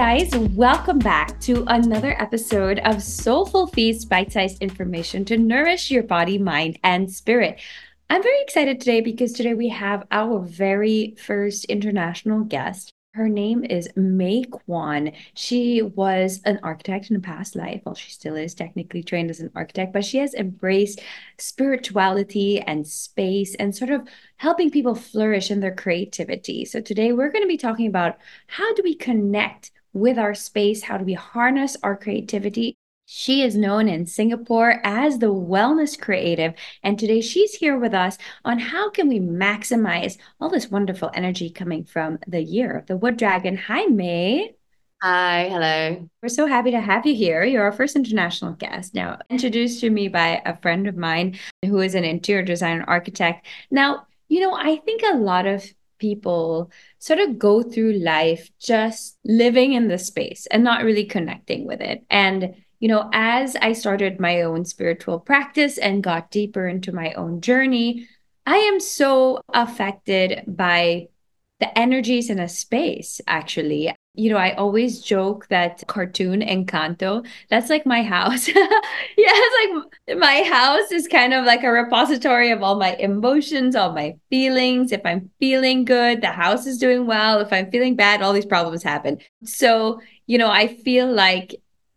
guys, 0.00 0.34
welcome 0.54 0.98
back 0.98 1.38
to 1.40 1.62
another 1.66 2.18
episode 2.18 2.78
of 2.86 3.02
Soulful 3.02 3.66
Feasts 3.66 4.06
bite 4.06 4.32
sized 4.32 4.62
information 4.62 5.26
to 5.26 5.36
nourish 5.36 5.90
your 5.90 6.02
body, 6.02 6.38
mind, 6.38 6.78
and 6.82 7.12
spirit. 7.12 7.60
I'm 8.08 8.22
very 8.22 8.40
excited 8.40 8.80
today 8.80 9.02
because 9.02 9.34
today 9.34 9.52
we 9.52 9.68
have 9.68 10.06
our 10.10 10.40
very 10.40 11.16
first 11.22 11.66
international 11.66 12.44
guest. 12.44 12.94
Her 13.12 13.28
name 13.28 13.62
is 13.62 13.90
Mae 13.94 14.44
Kwan. 14.44 15.12
She 15.34 15.82
was 15.82 16.40
an 16.46 16.60
architect 16.62 17.10
in 17.10 17.16
a 17.16 17.20
past 17.20 17.54
life. 17.54 17.82
Well, 17.84 17.94
she 17.94 18.10
still 18.10 18.36
is 18.36 18.54
technically 18.54 19.02
trained 19.02 19.28
as 19.28 19.40
an 19.40 19.50
architect, 19.54 19.92
but 19.92 20.06
she 20.06 20.16
has 20.16 20.32
embraced 20.32 21.02
spirituality 21.36 22.58
and 22.58 22.86
space 22.86 23.54
and 23.56 23.76
sort 23.76 23.90
of 23.90 24.08
helping 24.38 24.70
people 24.70 24.94
flourish 24.94 25.50
in 25.50 25.60
their 25.60 25.74
creativity. 25.74 26.64
So 26.64 26.80
today 26.80 27.12
we're 27.12 27.32
going 27.32 27.44
to 27.44 27.48
be 27.48 27.58
talking 27.58 27.86
about 27.86 28.16
how 28.46 28.72
do 28.72 28.82
we 28.82 28.94
connect 28.94 29.72
with 29.92 30.18
our 30.18 30.34
space? 30.34 30.84
How 30.84 30.98
do 30.98 31.04
we 31.04 31.14
harness 31.14 31.76
our 31.82 31.96
creativity? 31.96 32.76
She 33.06 33.42
is 33.42 33.56
known 33.56 33.88
in 33.88 34.06
Singapore 34.06 34.80
as 34.84 35.18
the 35.18 35.34
wellness 35.34 36.00
creative 36.00 36.54
and 36.84 36.96
today 36.96 37.20
she's 37.20 37.54
here 37.54 37.76
with 37.76 37.92
us 37.92 38.16
on 38.44 38.60
how 38.60 38.88
can 38.88 39.08
we 39.08 39.18
maximize 39.18 40.16
all 40.40 40.48
this 40.48 40.70
wonderful 40.70 41.10
energy 41.12 41.50
coming 41.50 41.82
from 41.82 42.20
the 42.28 42.40
year 42.40 42.76
of 42.76 42.86
the 42.86 42.96
wood 42.96 43.16
dragon. 43.16 43.56
Hi 43.56 43.86
Mae. 43.86 44.54
Hi, 45.02 45.48
hello. 45.48 46.10
We're 46.22 46.28
so 46.28 46.46
happy 46.46 46.72
to 46.72 46.80
have 46.80 47.06
you 47.06 47.14
here. 47.14 47.42
You're 47.42 47.64
our 47.64 47.72
first 47.72 47.96
international 47.96 48.52
guest. 48.52 48.94
Now, 48.94 49.18
introduced 49.30 49.80
to 49.80 49.88
me 49.88 50.08
by 50.08 50.42
a 50.44 50.58
friend 50.58 50.86
of 50.86 50.94
mine 50.94 51.38
who 51.64 51.80
is 51.80 51.94
an 51.94 52.04
interior 52.04 52.44
designer 52.44 52.84
architect. 52.86 53.46
Now, 53.70 54.06
you 54.28 54.40
know, 54.40 54.54
I 54.54 54.76
think 54.76 55.02
a 55.02 55.16
lot 55.16 55.46
of 55.46 55.64
people 56.00 56.72
sort 56.98 57.20
of 57.20 57.38
go 57.38 57.62
through 57.62 57.92
life 57.92 58.50
just 58.58 59.18
living 59.24 59.74
in 59.74 59.86
the 59.86 59.98
space 59.98 60.46
and 60.46 60.64
not 60.64 60.82
really 60.82 61.04
connecting 61.04 61.66
with 61.66 61.80
it. 61.80 62.04
And 62.10 62.56
you 62.80 62.88
know, 62.88 63.10
as 63.12 63.56
I 63.56 63.74
started 63.74 64.18
my 64.18 64.40
own 64.40 64.64
spiritual 64.64 65.20
practice 65.20 65.76
and 65.78 66.02
got 66.02 66.30
deeper 66.30 66.66
into 66.66 66.92
my 66.92 67.12
own 67.12 67.42
journey, 67.42 68.08
I 68.46 68.56
am 68.56 68.80
so 68.80 69.42
affected 69.52 70.42
by 70.46 71.08
the 71.60 71.78
energies 71.78 72.30
in 72.30 72.38
a 72.38 72.48
space, 72.48 73.20
actually. 73.26 73.94
You 74.14 74.30
know, 74.30 74.36
I 74.36 74.54
always 74.54 75.00
joke 75.00 75.46
that 75.48 75.84
cartoon 75.86 76.40
Encanto, 76.40 77.24
that's 77.48 77.70
like 77.70 77.86
my 77.86 78.02
house. 78.02 78.48
yeah, 78.48 78.64
it's 79.16 79.86
like 80.08 80.18
my 80.18 80.42
house 80.42 80.90
is 80.90 81.06
kind 81.06 81.32
of 81.32 81.44
like 81.44 81.62
a 81.62 81.70
repository 81.70 82.50
of 82.50 82.62
all 82.62 82.76
my 82.76 82.96
emotions, 82.96 83.76
all 83.76 83.92
my 83.92 84.16
feelings. 84.28 84.90
If 84.90 85.02
I'm 85.04 85.30
feeling 85.38 85.84
good, 85.84 86.22
the 86.22 86.32
house 86.32 86.66
is 86.66 86.76
doing 86.78 87.06
well. 87.06 87.40
If 87.40 87.52
I'm 87.52 87.70
feeling 87.70 87.94
bad, 87.94 88.20
all 88.20 88.32
these 88.32 88.44
problems 88.46 88.82
happen. 88.82 89.18
So, 89.44 90.00
you 90.26 90.38
know, 90.38 90.50
I 90.50 90.66
feel 90.66 91.10
like 91.10 91.54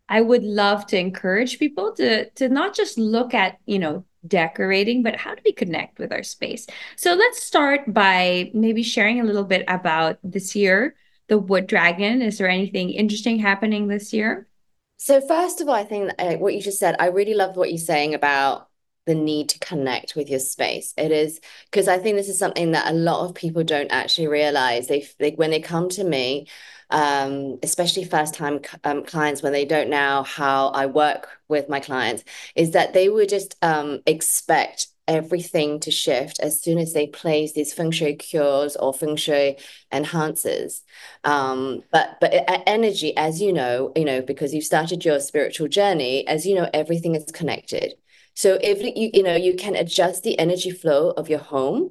I 0.08 0.20
would 0.20 0.44
love 0.44 0.86
to 0.88 0.98
encourage 0.98 1.58
people 1.58 1.92
to 1.94 2.30
to 2.30 2.48
not 2.48 2.74
just 2.74 2.98
look 2.98 3.34
at, 3.34 3.58
you 3.66 3.78
know, 3.78 4.04
decorating, 4.26 5.02
but 5.02 5.16
how 5.16 5.34
do 5.34 5.42
we 5.44 5.52
connect 5.52 5.98
with 5.98 6.12
our 6.12 6.22
space? 6.22 6.66
So 6.96 7.14
let's 7.14 7.42
start 7.42 7.92
by 7.92 8.50
maybe 8.54 8.82
sharing 8.82 9.20
a 9.20 9.24
little 9.24 9.44
bit 9.44 9.64
about 9.68 10.18
this 10.22 10.54
year, 10.54 10.94
the 11.28 11.38
Wood 11.38 11.66
Dragon. 11.66 12.22
Is 12.22 12.38
there 12.38 12.48
anything 12.48 12.90
interesting 12.90 13.38
happening 13.38 13.88
this 13.88 14.12
year? 14.12 14.48
So 14.96 15.20
first 15.20 15.60
of 15.60 15.68
all, 15.68 15.74
I 15.74 15.84
think 15.84 16.12
uh, 16.18 16.34
what 16.34 16.54
you 16.54 16.62
just 16.62 16.78
said, 16.78 16.96
I 16.98 17.06
really 17.06 17.34
loved 17.34 17.56
what 17.56 17.70
you're 17.70 17.78
saying 17.78 18.14
about 18.14 18.68
the 19.06 19.14
need 19.14 19.50
to 19.50 19.58
connect 19.58 20.16
with 20.16 20.30
your 20.30 20.38
space. 20.38 20.94
It 20.96 21.12
is 21.12 21.40
because 21.70 21.88
I 21.88 21.98
think 21.98 22.16
this 22.16 22.28
is 22.28 22.38
something 22.38 22.72
that 22.72 22.90
a 22.90 22.94
lot 22.94 23.24
of 23.24 23.34
people 23.34 23.62
don't 23.62 23.90
actually 23.90 24.28
realize. 24.28 24.86
They, 24.86 25.06
they 25.18 25.32
when 25.32 25.50
they 25.50 25.60
come 25.60 25.88
to 25.90 26.04
me, 26.04 26.46
um, 26.90 27.58
especially 27.62 28.04
first 28.04 28.34
time 28.34 28.60
um, 28.82 29.04
clients 29.04 29.42
when 29.42 29.52
they 29.52 29.64
don't 29.66 29.90
know 29.90 30.22
how 30.22 30.68
I 30.68 30.86
work 30.86 31.28
with 31.48 31.68
my 31.68 31.80
clients, 31.80 32.24
is 32.54 32.70
that 32.70 32.94
they 32.94 33.08
would 33.08 33.28
just 33.28 33.56
um, 33.62 34.00
expect 34.06 34.86
everything 35.06 35.80
to 35.80 35.90
shift 35.90 36.40
as 36.40 36.60
soon 36.62 36.78
as 36.78 36.92
they 36.92 37.06
place 37.06 37.52
these 37.52 37.72
feng 37.72 37.90
shui 37.90 38.14
cures 38.14 38.76
or 38.76 38.92
feng 38.94 39.16
shui 39.16 39.58
enhancers. 39.92 40.82
Um, 41.24 41.82
but 41.92 42.18
but 42.20 42.32
energy, 42.66 43.16
as 43.16 43.40
you 43.40 43.52
know, 43.52 43.92
you 43.96 44.04
know 44.04 44.22
because 44.22 44.54
you've 44.54 44.64
started 44.64 45.04
your 45.04 45.20
spiritual 45.20 45.68
journey, 45.68 46.26
as 46.26 46.46
you 46.46 46.54
know, 46.54 46.68
everything 46.72 47.14
is 47.14 47.24
connected. 47.32 47.94
So 48.34 48.58
if 48.60 48.82
you 48.82 49.10
you 49.12 49.22
know 49.22 49.36
you 49.36 49.54
can 49.56 49.76
adjust 49.76 50.22
the 50.22 50.38
energy 50.38 50.70
flow 50.70 51.10
of 51.10 51.28
your 51.28 51.40
home 51.40 51.90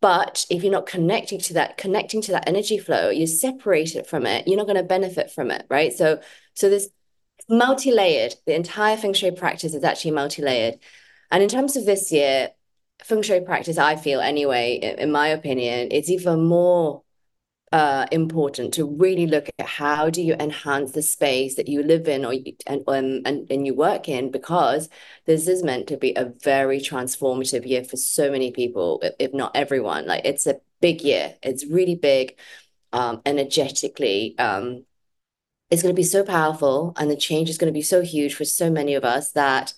but 0.00 0.46
if 0.48 0.62
you're 0.62 0.72
not 0.72 0.86
connecting 0.86 1.38
to 1.40 1.54
that, 1.54 1.76
connecting 1.76 2.22
to 2.22 2.32
that 2.32 2.48
energy 2.48 2.78
flow, 2.78 3.10
you 3.10 3.26
separate 3.26 3.94
it 3.94 4.06
from 4.06 4.24
it, 4.24 4.48
you're 4.48 4.56
not 4.56 4.66
going 4.66 4.78
to 4.78 4.82
benefit 4.82 5.30
from 5.30 5.50
it, 5.50 5.66
right? 5.68 5.92
So, 5.92 6.20
so 6.54 6.70
this 6.70 6.88
multi-layered. 7.50 8.34
The 8.46 8.54
entire 8.54 8.96
feng 8.96 9.12
shui 9.12 9.32
practice 9.32 9.74
is 9.74 9.84
actually 9.84 10.12
multi-layered. 10.12 10.78
And 11.30 11.42
in 11.42 11.48
terms 11.48 11.76
of 11.76 11.86
this 11.86 12.10
year, 12.12 12.50
feng 13.04 13.22
shui 13.22 13.40
practice, 13.40 13.78
I 13.78 13.96
feel 13.96 14.20
anyway, 14.20 14.96
in 14.98 15.12
my 15.12 15.28
opinion, 15.28 15.88
it's 15.90 16.10
even 16.10 16.44
more 16.44 17.02
uh, 17.72 18.06
important 18.10 18.74
to 18.74 18.84
really 18.84 19.26
look 19.26 19.48
at 19.58 19.66
how 19.66 20.10
do 20.10 20.20
you 20.22 20.34
enhance 20.34 20.90
the 20.92 21.02
space 21.02 21.54
that 21.54 21.68
you 21.68 21.82
live 21.82 22.08
in 22.08 22.24
or 22.24 22.34
and, 22.66 22.82
um, 22.88 23.22
and 23.24 23.48
and 23.48 23.64
you 23.64 23.74
work 23.74 24.08
in 24.08 24.30
because 24.32 24.88
this 25.26 25.46
is 25.46 25.62
meant 25.62 25.86
to 25.86 25.96
be 25.96 26.12
a 26.16 26.32
very 26.42 26.80
transformative 26.80 27.64
year 27.64 27.84
for 27.84 27.96
so 27.96 28.30
many 28.30 28.50
people 28.50 29.00
if 29.20 29.32
not 29.32 29.54
everyone. 29.54 30.06
Like 30.06 30.24
it's 30.24 30.48
a 30.48 30.60
big 30.80 31.02
year. 31.02 31.36
It's 31.42 31.64
really 31.64 31.94
big 31.94 32.36
um 32.92 33.22
energetically 33.24 34.36
um 34.38 34.84
it's 35.70 35.82
going 35.82 35.94
to 35.94 35.96
be 36.00 36.02
so 36.02 36.24
powerful 36.24 36.92
and 36.96 37.08
the 37.08 37.16
change 37.16 37.48
is 37.48 37.56
going 37.58 37.72
to 37.72 37.78
be 37.78 37.82
so 37.82 38.02
huge 38.02 38.34
for 38.34 38.44
so 38.44 38.68
many 38.68 38.94
of 38.94 39.04
us 39.04 39.30
that 39.32 39.74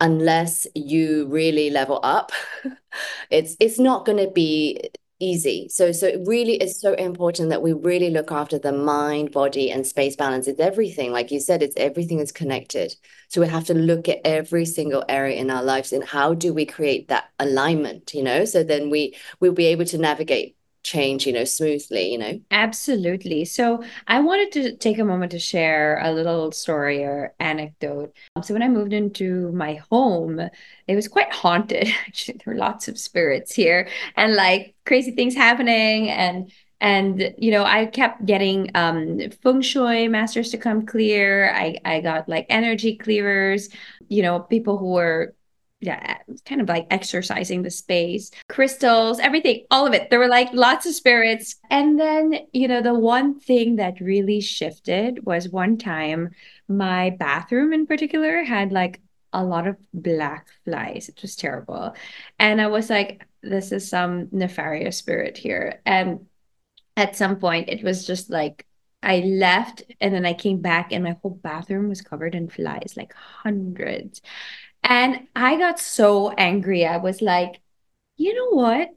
unless 0.00 0.66
you 0.74 1.26
really 1.26 1.70
level 1.70 2.00
up 2.02 2.32
it's 3.30 3.56
it's 3.60 3.78
not 3.78 4.04
going 4.04 4.18
to 4.18 4.30
be 4.30 4.80
easy. 5.20 5.68
So 5.68 5.92
so 5.92 6.06
it 6.06 6.20
really 6.26 6.56
is 6.56 6.80
so 6.80 6.92
important 6.94 7.48
that 7.50 7.62
we 7.62 7.72
really 7.72 8.10
look 8.10 8.32
after 8.32 8.58
the 8.58 8.72
mind, 8.72 9.32
body, 9.32 9.70
and 9.70 9.86
space 9.86 10.16
balance. 10.16 10.46
It's 10.48 10.60
everything. 10.60 11.12
Like 11.12 11.30
you 11.30 11.40
said, 11.40 11.62
it's 11.62 11.76
everything 11.76 12.18
is 12.20 12.32
connected. 12.32 12.94
So 13.28 13.40
we 13.40 13.48
have 13.48 13.64
to 13.66 13.74
look 13.74 14.08
at 14.08 14.20
every 14.24 14.64
single 14.64 15.04
area 15.08 15.36
in 15.36 15.50
our 15.50 15.62
lives 15.62 15.92
and 15.92 16.04
how 16.04 16.34
do 16.34 16.52
we 16.52 16.66
create 16.66 17.08
that 17.08 17.30
alignment, 17.38 18.12
you 18.14 18.22
know? 18.22 18.44
So 18.44 18.62
then 18.62 18.90
we 18.90 19.16
we'll 19.40 19.52
be 19.52 19.66
able 19.66 19.84
to 19.86 19.98
navigate 19.98 20.56
change 20.84 21.26
you 21.26 21.32
know 21.32 21.44
smoothly 21.44 22.12
you 22.12 22.18
know? 22.18 22.38
Absolutely. 22.50 23.44
So 23.44 23.82
i 24.06 24.20
wanted 24.20 24.52
to 24.52 24.76
take 24.76 24.98
a 24.98 25.04
moment 25.04 25.32
to 25.32 25.38
share 25.38 25.98
a 26.02 26.12
little 26.12 26.52
story 26.52 27.02
or 27.02 27.34
anecdote. 27.40 28.14
So 28.42 28.54
when 28.54 28.62
i 28.62 28.68
moved 28.68 28.92
into 28.92 29.50
my 29.52 29.74
home 29.90 30.38
it 30.86 30.94
was 30.94 31.08
quite 31.08 31.32
haunted 31.32 31.88
actually. 32.06 32.40
There 32.44 32.54
were 32.54 32.60
lots 32.60 32.86
of 32.86 32.98
spirits 32.98 33.54
here 33.54 33.88
and 34.16 34.34
like 34.34 34.74
crazy 34.84 35.10
things 35.12 35.34
happening 35.34 36.10
and 36.10 36.52
and 36.80 37.34
you 37.38 37.50
know 37.50 37.64
i 37.64 37.86
kept 37.86 38.26
getting 38.26 38.70
um 38.74 39.18
feng 39.42 39.62
shui 39.62 40.08
masters 40.08 40.50
to 40.50 40.58
come 40.58 40.84
clear. 40.86 41.50
I 41.54 41.78
i 41.84 42.00
got 42.00 42.28
like 42.28 42.46
energy 42.50 42.96
clearers 42.96 43.68
you 44.08 44.22
know 44.22 44.40
people 44.40 44.76
who 44.78 44.92
were 44.92 45.34
yeah, 45.84 46.18
kind 46.46 46.60
of 46.60 46.68
like 46.68 46.86
exercising 46.90 47.62
the 47.62 47.70
space, 47.70 48.30
crystals, 48.48 49.18
everything, 49.18 49.66
all 49.70 49.86
of 49.86 49.94
it. 49.94 50.10
There 50.10 50.18
were 50.18 50.28
like 50.28 50.52
lots 50.52 50.86
of 50.86 50.94
spirits. 50.94 51.56
And 51.70 51.98
then, 51.98 52.34
you 52.52 52.68
know, 52.68 52.82
the 52.82 52.94
one 52.94 53.38
thing 53.38 53.76
that 53.76 54.00
really 54.00 54.40
shifted 54.40 55.24
was 55.24 55.48
one 55.48 55.78
time 55.78 56.30
my 56.68 57.10
bathroom 57.10 57.72
in 57.72 57.86
particular 57.86 58.42
had 58.42 58.72
like 58.72 59.00
a 59.32 59.44
lot 59.44 59.66
of 59.66 59.76
black 59.92 60.48
flies. 60.64 61.08
It 61.08 61.20
was 61.20 61.36
terrible. 61.36 61.94
And 62.38 62.60
I 62.60 62.68
was 62.68 62.88
like, 62.88 63.26
this 63.42 63.72
is 63.72 63.88
some 63.88 64.28
nefarious 64.32 64.96
spirit 64.96 65.36
here. 65.36 65.82
And 65.84 66.26
at 66.96 67.16
some 67.16 67.36
point, 67.36 67.68
it 67.68 67.82
was 67.82 68.06
just 68.06 68.30
like, 68.30 68.66
I 69.02 69.18
left 69.18 69.82
and 70.00 70.14
then 70.14 70.24
I 70.24 70.32
came 70.32 70.62
back 70.62 70.92
and 70.92 71.04
my 71.04 71.16
whole 71.20 71.38
bathroom 71.42 71.88
was 71.90 72.00
covered 72.00 72.34
in 72.34 72.48
flies, 72.48 72.94
like 72.96 73.12
hundreds. 73.12 74.22
And 74.84 75.28
I 75.34 75.56
got 75.56 75.80
so 75.80 76.30
angry. 76.30 76.86
I 76.86 76.98
was 76.98 77.22
like, 77.22 77.60
you 78.16 78.34
know 78.34 78.50
what? 78.50 78.90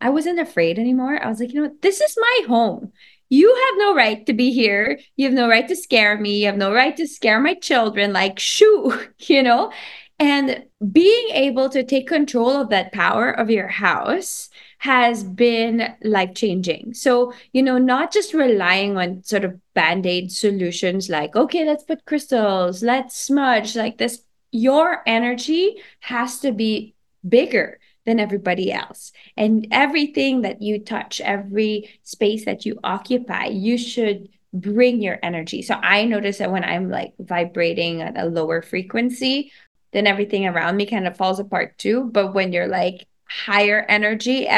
I 0.00 0.10
wasn't 0.10 0.40
afraid 0.40 0.78
anymore. 0.78 1.22
I 1.22 1.28
was 1.28 1.40
like, 1.40 1.52
you 1.52 1.56
know 1.56 1.68
what? 1.68 1.82
This 1.82 2.00
is 2.00 2.16
my 2.18 2.40
home. 2.48 2.92
You 3.28 3.48
have 3.54 3.74
no 3.78 3.94
right 3.94 4.24
to 4.26 4.32
be 4.32 4.52
here. 4.52 5.00
You 5.16 5.26
have 5.26 5.34
no 5.34 5.48
right 5.48 5.66
to 5.68 5.76
scare 5.76 6.18
me. 6.18 6.40
You 6.40 6.46
have 6.46 6.56
no 6.56 6.72
right 6.72 6.96
to 6.96 7.06
scare 7.06 7.40
my 7.40 7.54
children. 7.54 8.12
Like, 8.12 8.38
shoo, 8.38 9.06
you 9.18 9.42
know? 9.42 9.72
And 10.18 10.64
being 10.92 11.30
able 11.30 11.68
to 11.70 11.82
take 11.82 12.06
control 12.06 12.50
of 12.50 12.68
that 12.68 12.92
power 12.92 13.30
of 13.30 13.50
your 13.50 13.68
house 13.68 14.50
has 14.78 15.24
been 15.24 15.94
life 16.02 16.34
changing. 16.34 16.94
So, 16.94 17.32
you 17.52 17.62
know, 17.62 17.78
not 17.78 18.12
just 18.12 18.34
relying 18.34 18.96
on 18.96 19.24
sort 19.24 19.44
of 19.44 19.58
band 19.74 20.06
aid 20.06 20.30
solutions 20.30 21.08
like, 21.08 21.34
okay, 21.34 21.64
let's 21.64 21.84
put 21.84 22.04
crystals, 22.04 22.82
let's 22.82 23.16
smudge, 23.16 23.74
like 23.74 23.98
this 23.98 24.22
your 24.52 25.02
energy 25.06 25.82
has 26.00 26.40
to 26.40 26.52
be 26.52 26.94
bigger 27.28 27.80
than 28.04 28.20
everybody 28.20 28.72
else. 28.72 29.12
And 29.36 29.66
everything 29.70 30.42
that 30.42 30.60
you 30.60 30.78
touch, 30.78 31.20
every 31.20 31.98
space 32.02 32.44
that 32.44 32.66
you 32.66 32.78
occupy, 32.84 33.46
you 33.46 33.78
should 33.78 34.28
bring 34.52 35.00
your 35.00 35.18
energy. 35.22 35.62
So 35.62 35.74
I 35.74 36.04
notice 36.04 36.38
that 36.38 36.52
when 36.52 36.64
I'm 36.64 36.90
like 36.90 37.14
vibrating 37.18 38.02
at 38.02 38.18
a 38.18 38.26
lower 38.26 38.60
frequency, 38.60 39.50
then 39.92 40.06
everything 40.06 40.46
around 40.46 40.76
me 40.76 40.86
kind 40.86 41.06
of 41.06 41.16
falls 41.16 41.40
apart 41.40 41.78
too. 41.78 42.10
But 42.12 42.34
when 42.34 42.52
you're 42.52 42.68
like 42.68 43.06
higher 43.24 43.84
energy, 43.88 44.48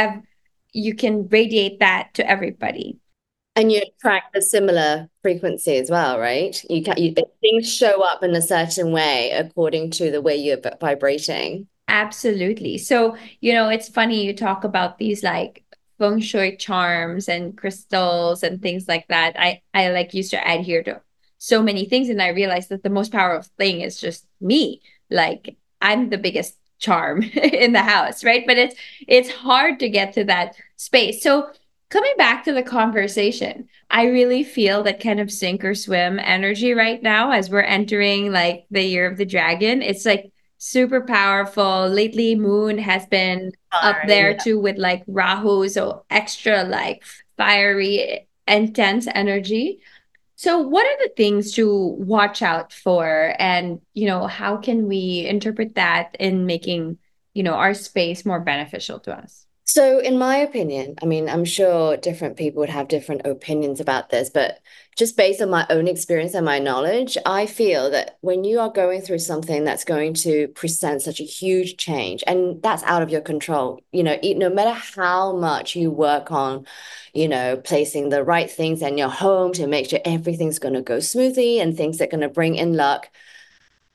you 0.72 0.94
can 0.94 1.28
radiate 1.28 1.80
that 1.80 2.14
to 2.14 2.28
everybody. 2.28 2.98
And 3.56 3.70
you 3.70 3.82
attract 3.82 4.36
a 4.36 4.42
similar 4.42 5.08
frequency 5.22 5.76
as 5.76 5.88
well, 5.88 6.18
right? 6.18 6.60
You 6.68 6.82
can 6.82 6.96
you 6.96 7.14
things 7.40 7.72
show 7.72 8.02
up 8.02 8.24
in 8.24 8.34
a 8.34 8.42
certain 8.42 8.90
way 8.90 9.30
according 9.30 9.92
to 9.92 10.10
the 10.10 10.20
way 10.20 10.34
you're 10.36 10.58
vibrating. 10.80 11.68
Absolutely. 11.86 12.78
So, 12.78 13.16
you 13.40 13.52
know, 13.52 13.68
it's 13.68 13.88
funny 13.88 14.24
you 14.24 14.34
talk 14.34 14.64
about 14.64 14.98
these 14.98 15.22
like 15.22 15.62
feng 15.98 16.18
shui 16.20 16.56
charms 16.56 17.28
and 17.28 17.56
crystals 17.56 18.42
and 18.42 18.60
things 18.60 18.88
like 18.88 19.06
that. 19.08 19.38
I 19.38 19.62
I 19.72 19.90
like 19.90 20.14
used 20.14 20.30
to 20.32 20.50
adhere 20.50 20.82
to 20.84 21.00
so 21.38 21.62
many 21.62 21.84
things 21.84 22.08
and 22.08 22.22
I 22.22 22.28
realized 22.28 22.70
that 22.70 22.82
the 22.82 22.90
most 22.90 23.12
powerful 23.12 23.50
thing 23.58 23.82
is 23.82 24.00
just 24.00 24.26
me. 24.40 24.80
Like 25.10 25.56
I'm 25.80 26.10
the 26.10 26.18
biggest 26.18 26.56
charm 26.78 27.22
in 27.34 27.72
the 27.72 27.82
house, 27.82 28.24
right? 28.24 28.44
But 28.46 28.58
it's 28.58 28.74
it's 29.06 29.30
hard 29.30 29.78
to 29.80 29.88
get 29.88 30.12
to 30.14 30.24
that 30.24 30.56
space. 30.76 31.22
So 31.22 31.50
coming 31.94 32.14
back 32.18 32.42
to 32.42 32.52
the 32.52 32.62
conversation, 32.64 33.68
I 33.88 34.06
really 34.06 34.42
feel 34.42 34.82
that 34.82 34.98
kind 34.98 35.20
of 35.20 35.30
sink 35.30 35.64
or 35.64 35.76
swim 35.76 36.18
energy 36.18 36.72
right 36.72 37.00
now 37.00 37.30
as 37.30 37.48
we're 37.48 37.60
entering 37.60 38.32
like 38.32 38.66
the 38.72 38.82
year 38.82 39.08
of 39.08 39.16
the 39.16 39.24
dragon. 39.24 39.80
It's 39.80 40.04
like 40.04 40.32
super 40.58 41.02
powerful. 41.02 41.88
Lately, 41.88 42.34
Moon 42.34 42.78
has 42.78 43.06
been 43.06 43.52
up 43.70 43.94
there 44.08 44.32
yeah. 44.32 44.38
too 44.38 44.58
with 44.58 44.76
like 44.76 45.04
Rahu, 45.06 45.68
so 45.68 46.04
extra 46.10 46.64
like 46.64 47.04
fiery, 47.36 48.26
intense 48.48 49.06
energy. 49.06 49.78
So, 50.34 50.58
what 50.58 50.84
are 50.84 51.06
the 51.06 51.14
things 51.16 51.52
to 51.52 51.94
watch 51.96 52.42
out 52.42 52.72
for? 52.72 53.36
And, 53.38 53.80
you 53.92 54.08
know, 54.08 54.26
how 54.26 54.56
can 54.56 54.88
we 54.88 55.26
interpret 55.28 55.76
that 55.76 56.16
in 56.18 56.44
making, 56.44 56.98
you 57.34 57.44
know, 57.44 57.54
our 57.54 57.72
space 57.72 58.26
more 58.26 58.40
beneficial 58.40 58.98
to 59.00 59.16
us? 59.16 59.43
So, 59.66 59.98
in 59.98 60.18
my 60.18 60.36
opinion, 60.36 60.94
I 61.02 61.06
mean, 61.06 61.26
I'm 61.26 61.46
sure 61.46 61.96
different 61.96 62.36
people 62.36 62.60
would 62.60 62.68
have 62.68 62.86
different 62.86 63.26
opinions 63.26 63.80
about 63.80 64.10
this, 64.10 64.28
but 64.28 64.60
just 64.94 65.16
based 65.16 65.40
on 65.40 65.48
my 65.48 65.66
own 65.70 65.88
experience 65.88 66.34
and 66.34 66.44
my 66.44 66.58
knowledge, 66.58 67.16
I 67.24 67.46
feel 67.46 67.90
that 67.90 68.18
when 68.20 68.44
you 68.44 68.60
are 68.60 68.70
going 68.70 69.00
through 69.00 69.20
something 69.20 69.64
that's 69.64 69.84
going 69.84 70.14
to 70.14 70.48
present 70.48 71.00
such 71.00 71.18
a 71.18 71.24
huge 71.24 71.78
change, 71.78 72.22
and 72.26 72.62
that's 72.62 72.82
out 72.82 73.02
of 73.02 73.08
your 73.08 73.22
control, 73.22 73.80
you 73.90 74.02
know, 74.02 74.18
no 74.22 74.50
matter 74.50 74.78
how 74.78 75.34
much 75.34 75.74
you 75.74 75.90
work 75.90 76.30
on, 76.30 76.66
you 77.14 77.26
know, 77.26 77.56
placing 77.56 78.10
the 78.10 78.22
right 78.22 78.50
things 78.50 78.82
in 78.82 78.98
your 78.98 79.08
home 79.08 79.52
to 79.54 79.66
make 79.66 79.88
sure 79.88 80.00
everything's 80.04 80.58
going 80.58 80.74
to 80.74 80.82
go 80.82 81.00
smoothly 81.00 81.58
and 81.58 81.74
things 81.74 81.96
that 81.98 82.04
are 82.04 82.10
going 82.10 82.20
to 82.20 82.28
bring 82.28 82.54
in 82.54 82.74
luck 82.74 83.08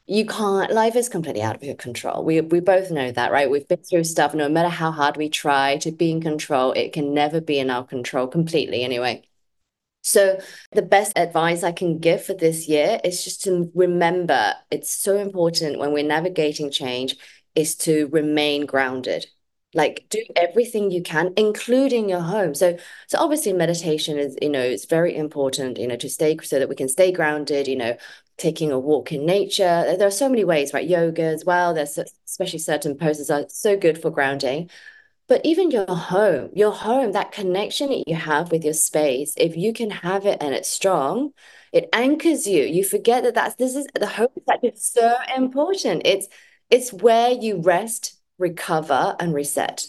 you 0.10 0.26
can't 0.26 0.72
life 0.72 0.96
is 0.96 1.08
completely 1.08 1.44
out 1.44 1.56
of 1.56 1.64
your 1.64 1.76
control. 1.76 2.26
We 2.26 2.42
we 2.42 2.60
both 2.62 2.90
know 2.90 3.12
that 3.12 3.32
right? 3.32 3.50
We've 3.50 3.68
been 3.68 3.84
through 3.84 4.06
stuff 4.06 4.34
no 4.34 4.50
matter 4.50 4.70
how 4.70 4.92
hard 4.92 5.18
we 5.18 5.30
try 5.30 5.78
to 5.78 5.92
be 5.92 6.10
in 6.12 6.20
control 6.22 6.72
it 6.74 6.94
can 6.94 7.14
never 7.14 7.40
be 7.40 7.60
in 7.60 7.70
our 7.70 7.84
control 7.86 8.28
completely 8.28 8.84
anyway. 8.84 9.24
So 10.02 10.40
the 10.72 10.82
best 10.82 11.18
advice 11.18 11.64
i 11.64 11.72
can 11.72 12.00
give 12.00 12.24
for 12.24 12.34
this 12.34 12.68
year 12.68 13.00
is 13.04 13.24
just 13.24 13.44
to 13.44 13.72
remember 13.76 14.54
it's 14.72 14.92
so 14.92 15.18
important 15.18 15.80
when 15.80 15.94
we're 15.94 16.04
navigating 16.04 16.72
change 16.72 17.16
is 17.56 17.76
to 17.78 18.08
remain 18.08 18.66
grounded. 18.66 19.28
Like 19.76 20.08
do 20.10 20.24
everything 20.36 20.90
you 20.90 21.04
can 21.04 21.34
including 21.38 22.10
your 22.10 22.22
home. 22.22 22.56
So 22.56 22.78
so 23.08 23.20
obviously 23.20 23.54
meditation 23.54 24.18
is 24.18 24.36
you 24.42 24.50
know 24.50 24.62
it's 24.62 24.86
very 24.86 25.16
important 25.16 25.78
you 25.78 25.88
know 25.88 25.98
to 25.98 26.10
stay 26.10 26.38
so 26.42 26.58
that 26.60 26.70
we 26.70 26.76
can 26.76 26.90
stay 26.90 27.12
grounded 27.12 27.68
you 27.68 27.76
know 27.76 27.96
taking 28.40 28.72
a 28.72 28.80
walk 28.80 29.12
in 29.12 29.26
nature. 29.26 29.96
There 29.98 30.08
are 30.08 30.12
so 30.12 30.30
many 30.30 30.44
ways, 30.44 30.74
right? 30.74 30.88
Yoga 30.88 31.24
as 31.24 31.46
well. 31.46 31.74
There's 31.74 32.00
especially 32.28 32.60
certain 32.60 32.98
poses 32.98 33.30
are 33.30 33.46
so 33.50 33.78
good 33.78 34.02
for 34.02 34.10
grounding. 34.10 34.70
But 35.28 35.42
even 35.46 35.70
your 35.70 35.86
home, 35.86 36.50
your 36.56 36.72
home, 36.72 37.12
that 37.12 37.32
connection 37.32 37.90
that 37.90 38.08
you 38.08 38.16
have 38.16 38.52
with 38.52 38.64
your 38.64 38.74
space, 38.74 39.36
if 39.38 39.56
you 39.56 39.74
can 39.74 39.92
have 39.92 40.26
it 40.26 40.42
and 40.42 40.56
it's 40.56 40.70
strong, 40.70 41.34
it 41.72 41.88
anchors 41.94 42.48
you. 42.48 42.64
You 42.64 42.84
forget 42.84 43.24
that 43.24 43.36
that's 43.36 43.56
this 43.56 43.76
is 43.76 43.86
the 43.94 44.08
home 44.08 44.30
is 44.36 44.44
actually 44.52 44.74
so 44.76 45.16
important. 45.36 46.02
It's 46.06 46.28
it's 46.72 46.92
where 46.92 47.30
you 47.30 47.62
rest, 47.62 48.20
recover, 48.40 49.16
and 49.20 49.34
reset 49.34 49.88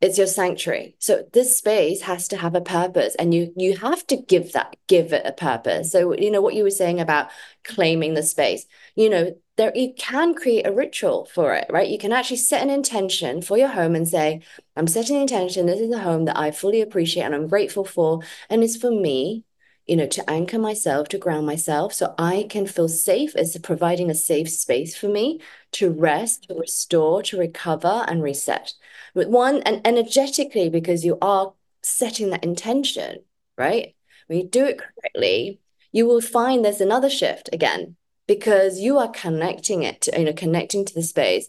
it's 0.00 0.18
your 0.18 0.26
sanctuary. 0.26 0.94
So 0.98 1.24
this 1.32 1.56
space 1.56 2.02
has 2.02 2.28
to 2.28 2.36
have 2.36 2.54
a 2.54 2.60
purpose 2.60 3.14
and 3.18 3.34
you 3.34 3.52
you 3.56 3.76
have 3.78 4.06
to 4.08 4.16
give 4.16 4.52
that 4.52 4.76
give 4.88 5.12
it 5.12 5.24
a 5.24 5.32
purpose. 5.32 5.90
So 5.92 6.14
you 6.14 6.30
know 6.30 6.42
what 6.42 6.54
you 6.54 6.62
were 6.62 6.70
saying 6.70 7.00
about 7.00 7.30
claiming 7.64 8.14
the 8.14 8.22
space 8.22 8.66
you 8.94 9.10
know 9.10 9.34
there 9.56 9.72
you 9.74 9.92
can 9.96 10.34
create 10.34 10.66
a 10.66 10.72
ritual 10.72 11.26
for 11.34 11.54
it 11.54 11.66
right? 11.70 11.88
You 11.88 11.98
can 11.98 12.12
actually 12.12 12.36
set 12.36 12.62
an 12.62 12.70
intention 12.70 13.40
for 13.42 13.56
your 13.56 13.68
home 13.68 13.94
and 13.94 14.06
say 14.06 14.42
i'm 14.76 14.86
setting 14.86 15.16
an 15.16 15.22
intention. 15.22 15.66
This 15.66 15.80
is 15.80 15.92
a 15.92 15.98
home 15.98 16.26
that 16.26 16.38
i 16.38 16.50
fully 16.50 16.80
appreciate 16.82 17.24
and 17.24 17.34
i'm 17.34 17.48
grateful 17.48 17.84
for 17.84 18.20
and 18.50 18.62
it's 18.62 18.76
for 18.76 18.90
me 18.90 19.44
you 19.86 19.96
know 19.96 20.06
to 20.06 20.28
anchor 20.28 20.58
myself 20.58 21.08
to 21.08 21.18
ground 21.18 21.46
myself 21.46 21.92
so 21.92 22.14
i 22.18 22.46
can 22.50 22.66
feel 22.66 22.88
safe 22.88 23.34
as 23.36 23.56
providing 23.58 24.10
a 24.10 24.14
safe 24.14 24.50
space 24.50 24.96
for 24.96 25.08
me 25.08 25.40
to 25.72 25.90
rest 25.90 26.44
to 26.48 26.54
restore 26.54 27.22
to 27.22 27.38
recover 27.38 28.04
and 28.08 28.22
reset. 28.22 28.74
With 29.14 29.28
one 29.28 29.62
and 29.62 29.80
energetically 29.86 30.68
because 30.68 31.04
you 31.04 31.18
are 31.22 31.52
setting 31.82 32.30
that 32.30 32.44
intention 32.44 33.20
right? 33.58 33.94
When 34.26 34.38
you 34.38 34.48
do 34.48 34.64
it 34.66 34.78
correctly 34.78 35.60
you 35.92 36.06
will 36.06 36.20
find 36.20 36.64
there's 36.64 36.80
another 36.80 37.10
shift 37.10 37.48
again 37.52 37.96
because 38.26 38.80
you 38.80 38.98
are 38.98 39.08
connecting 39.08 39.82
it 39.82 40.00
to, 40.02 40.18
you 40.18 40.24
know 40.26 40.32
connecting 40.32 40.84
to 40.84 40.94
the 40.94 41.02
space 41.02 41.48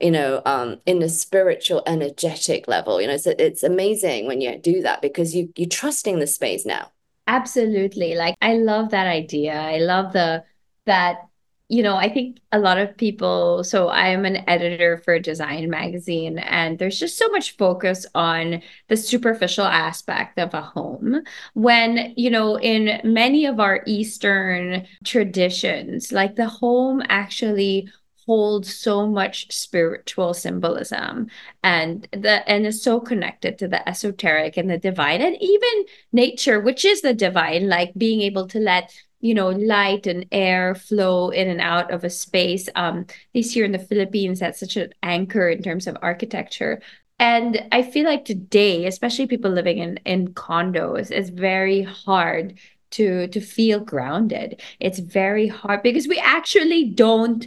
you 0.00 0.10
know 0.10 0.42
um 0.44 0.80
in 0.86 1.02
a 1.02 1.08
spiritual 1.08 1.82
energetic 1.86 2.68
level. 2.68 3.00
You 3.00 3.06
know 3.08 3.16
so 3.16 3.34
it's 3.38 3.62
amazing 3.62 4.26
when 4.26 4.40
you 4.40 4.58
do 4.58 4.82
that 4.82 5.02
because 5.02 5.34
you 5.34 5.52
you're 5.56 5.68
trusting 5.68 6.18
the 6.18 6.26
space 6.26 6.66
now 6.66 6.90
absolutely 7.26 8.14
like 8.14 8.36
i 8.40 8.54
love 8.54 8.90
that 8.90 9.06
idea 9.06 9.54
i 9.54 9.78
love 9.78 10.12
the 10.12 10.44
that 10.86 11.26
you 11.68 11.82
know, 11.82 11.96
I 11.96 12.08
think 12.08 12.38
a 12.52 12.60
lot 12.60 12.78
of 12.78 12.96
people, 12.96 13.64
so 13.64 13.88
I 13.88 14.08
am 14.08 14.24
an 14.24 14.48
editor 14.48 14.98
for 14.98 15.14
a 15.14 15.20
design 15.20 15.68
magazine, 15.68 16.38
and 16.38 16.78
there's 16.78 16.98
just 16.98 17.18
so 17.18 17.28
much 17.30 17.56
focus 17.56 18.06
on 18.14 18.62
the 18.88 18.96
superficial 18.96 19.64
aspect 19.64 20.38
of 20.38 20.54
a 20.54 20.60
home. 20.60 21.22
When, 21.54 22.14
you 22.16 22.30
know, 22.30 22.56
in 22.56 23.00
many 23.02 23.46
of 23.46 23.58
our 23.58 23.82
Eastern 23.84 24.86
traditions, 25.04 26.12
like 26.12 26.36
the 26.36 26.48
home 26.48 27.02
actually 27.08 27.88
holds 28.26 28.74
so 28.74 29.06
much 29.06 29.50
spiritual 29.52 30.34
symbolism 30.34 31.28
and 31.62 32.08
the 32.12 32.48
and 32.48 32.66
is 32.66 32.82
so 32.82 32.98
connected 33.00 33.58
to 33.58 33.68
the 33.68 33.88
esoteric 33.88 34.56
and 34.56 34.68
the 34.68 34.78
divine 34.78 35.22
and 35.22 35.36
even 35.40 35.84
nature 36.12 36.60
which 36.60 36.84
is 36.84 37.02
the 37.02 37.14
divine 37.14 37.68
like 37.68 37.92
being 37.96 38.20
able 38.20 38.46
to 38.46 38.58
let 38.58 38.92
you 39.20 39.34
know 39.34 39.50
light 39.50 40.06
and 40.06 40.26
air 40.32 40.74
flow 40.74 41.30
in 41.30 41.48
and 41.48 41.60
out 41.60 41.90
of 41.90 42.04
a 42.04 42.10
space. 42.10 42.68
Um 42.74 43.06
here 43.32 43.64
in 43.64 43.72
the 43.72 43.78
philippines 43.78 44.40
that's 44.40 44.60
such 44.60 44.76
an 44.76 44.92
anchor 45.02 45.48
in 45.48 45.62
terms 45.62 45.86
of 45.86 45.96
architecture. 46.02 46.80
And 47.18 47.66
i 47.72 47.82
feel 47.82 48.04
like 48.04 48.24
today 48.24 48.86
especially 48.86 49.26
people 49.26 49.50
living 49.50 49.78
in 49.78 49.98
in 50.04 50.34
condos 50.34 51.10
is 51.10 51.30
very 51.30 51.82
hard 51.82 52.58
to 52.90 53.28
to 53.28 53.40
feel 53.40 53.80
grounded. 53.80 54.60
It's 54.80 54.98
very 54.98 55.48
hard 55.48 55.82
because 55.82 56.08
we 56.08 56.18
actually 56.18 56.90
don't 56.90 57.46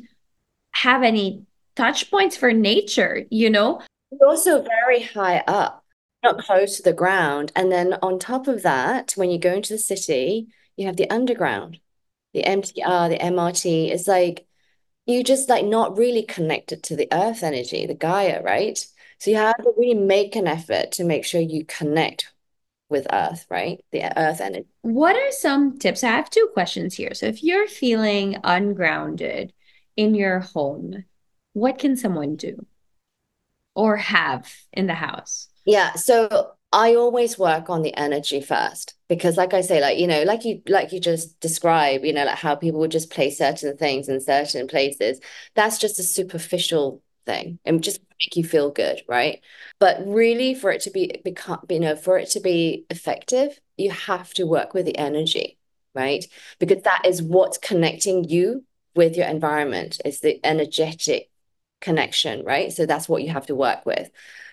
have 0.82 1.04
any 1.04 1.46
touch 1.76 2.10
points 2.12 2.36
for 2.36 2.52
nature 2.52 3.26
you 3.30 3.50
know 3.50 3.82
we're 4.12 4.28
also 4.28 4.64
very 4.64 5.04
high 5.04 5.44
up 5.48 5.84
not 6.24 6.40
close 6.40 6.78
to 6.78 6.84
the 6.84 6.94
ground 6.94 7.52
and 7.56 7.72
then 7.72 7.96
on 8.02 8.20
top 8.20 8.48
of 8.48 8.64
that 8.64 9.14
when 9.16 9.30
you 9.30 9.38
go 9.38 9.54
into 9.54 9.74
the 9.74 9.80
city 9.80 10.48
you 10.80 10.86
have 10.86 10.96
the 10.96 11.10
underground, 11.10 11.78
the 12.34 12.44
MTR, 12.44 13.10
the 13.10 13.18
MRT. 13.18 13.90
It's 13.92 14.08
like 14.08 14.48
you 15.06 15.26
just 15.26 15.50
like 15.50 15.66
not 15.66 15.98
really 15.98 16.24
connected 16.24 16.84
to 16.84 16.96
the 16.96 17.10
earth 17.12 17.44
energy, 17.44 17.86
the 17.86 17.94
Gaia, 17.94 18.42
right? 18.42 18.78
So 19.18 19.30
you 19.30 19.36
have 19.38 19.58
to 19.58 19.74
really 19.78 20.00
make 20.00 20.38
an 20.38 20.48
effort 20.48 20.94
to 20.94 21.04
make 21.04 21.26
sure 21.26 21.42
you 21.42 21.66
connect 21.66 22.32
with 22.88 23.08
earth, 23.12 23.46
right? 23.50 23.84
The 23.92 24.18
earth 24.18 24.40
energy. 24.40 24.68
What 24.82 25.18
are 25.18 25.32
some 25.32 25.78
tips? 25.78 26.02
I 26.02 26.12
have 26.12 26.30
two 26.30 26.50
questions 26.54 26.96
here. 26.96 27.14
So 27.14 27.26
if 27.26 27.44
you're 27.44 27.68
feeling 27.68 28.38
ungrounded 28.46 29.52
in 30.00 30.16
your 30.16 30.40
home, 30.40 31.04
what 31.52 31.78
can 31.78 31.98
someone 31.98 32.38
do 32.38 32.66
or 33.76 33.98
have 33.98 34.50
in 34.72 34.88
the 34.88 34.94
house? 34.94 35.50
Yeah. 35.66 35.96
So 35.96 36.54
I 36.72 36.96
always 36.96 37.38
work 37.38 37.70
on 37.70 37.82
the 37.82 37.94
energy 37.96 38.40
first 38.40 38.94
because 39.10 39.36
like 39.36 39.54
I 39.54 39.60
say 39.60 39.82
like 39.82 39.98
you 39.98 40.08
know 40.08 40.24
like 40.24 40.46
you 40.46 40.62
like 40.70 40.94
you 40.94 41.02
just 41.02 41.38
describe 41.42 42.06
you 42.06 42.14
know 42.14 42.24
like 42.24 42.38
how 42.38 42.56
people 42.56 42.80
would 42.80 42.92
just 42.92 43.10
place 43.10 43.40
certain 43.40 43.76
things 43.76 44.08
in 44.08 44.22
certain 44.22 44.68
places 44.68 45.20
that's 45.56 45.80
just 45.80 46.00
a 46.00 46.04
superficial 46.04 47.02
thing 47.26 47.58
and 47.66 47.84
just 47.84 48.00
make 48.22 48.36
you 48.36 48.44
feel 48.44 48.70
good 48.70 49.02
right 49.08 49.42
but 49.80 49.98
really 50.06 50.54
for 50.54 50.72
it 50.72 50.82
to 50.82 50.92
be 50.92 51.20
become 51.26 51.66
you 51.70 51.80
know 51.80 51.96
for 51.96 52.20
it 52.20 52.30
to 52.30 52.40
be 52.40 52.86
effective 52.92 53.60
you 53.78 53.90
have 53.90 54.32
to 54.36 54.46
work 54.46 54.76
with 54.76 54.86
the 54.86 54.98
energy 54.98 55.58
right? 55.96 56.26
Because 56.60 56.84
that 56.84 57.04
is 57.06 57.22
what's 57.22 57.58
connecting 57.58 58.24
you 58.24 58.64
with 58.96 59.16
your 59.16 59.28
environment. 59.28 60.00
is 60.06 60.20
the 60.20 60.40
energetic 60.44 61.30
connection, 61.82 62.44
right? 62.44 62.72
So 62.72 62.86
that's 62.86 63.08
what 63.08 63.24
you 63.24 63.30
have 63.30 63.48
to 63.48 63.56
work 63.56 63.86
with. 63.86 64.10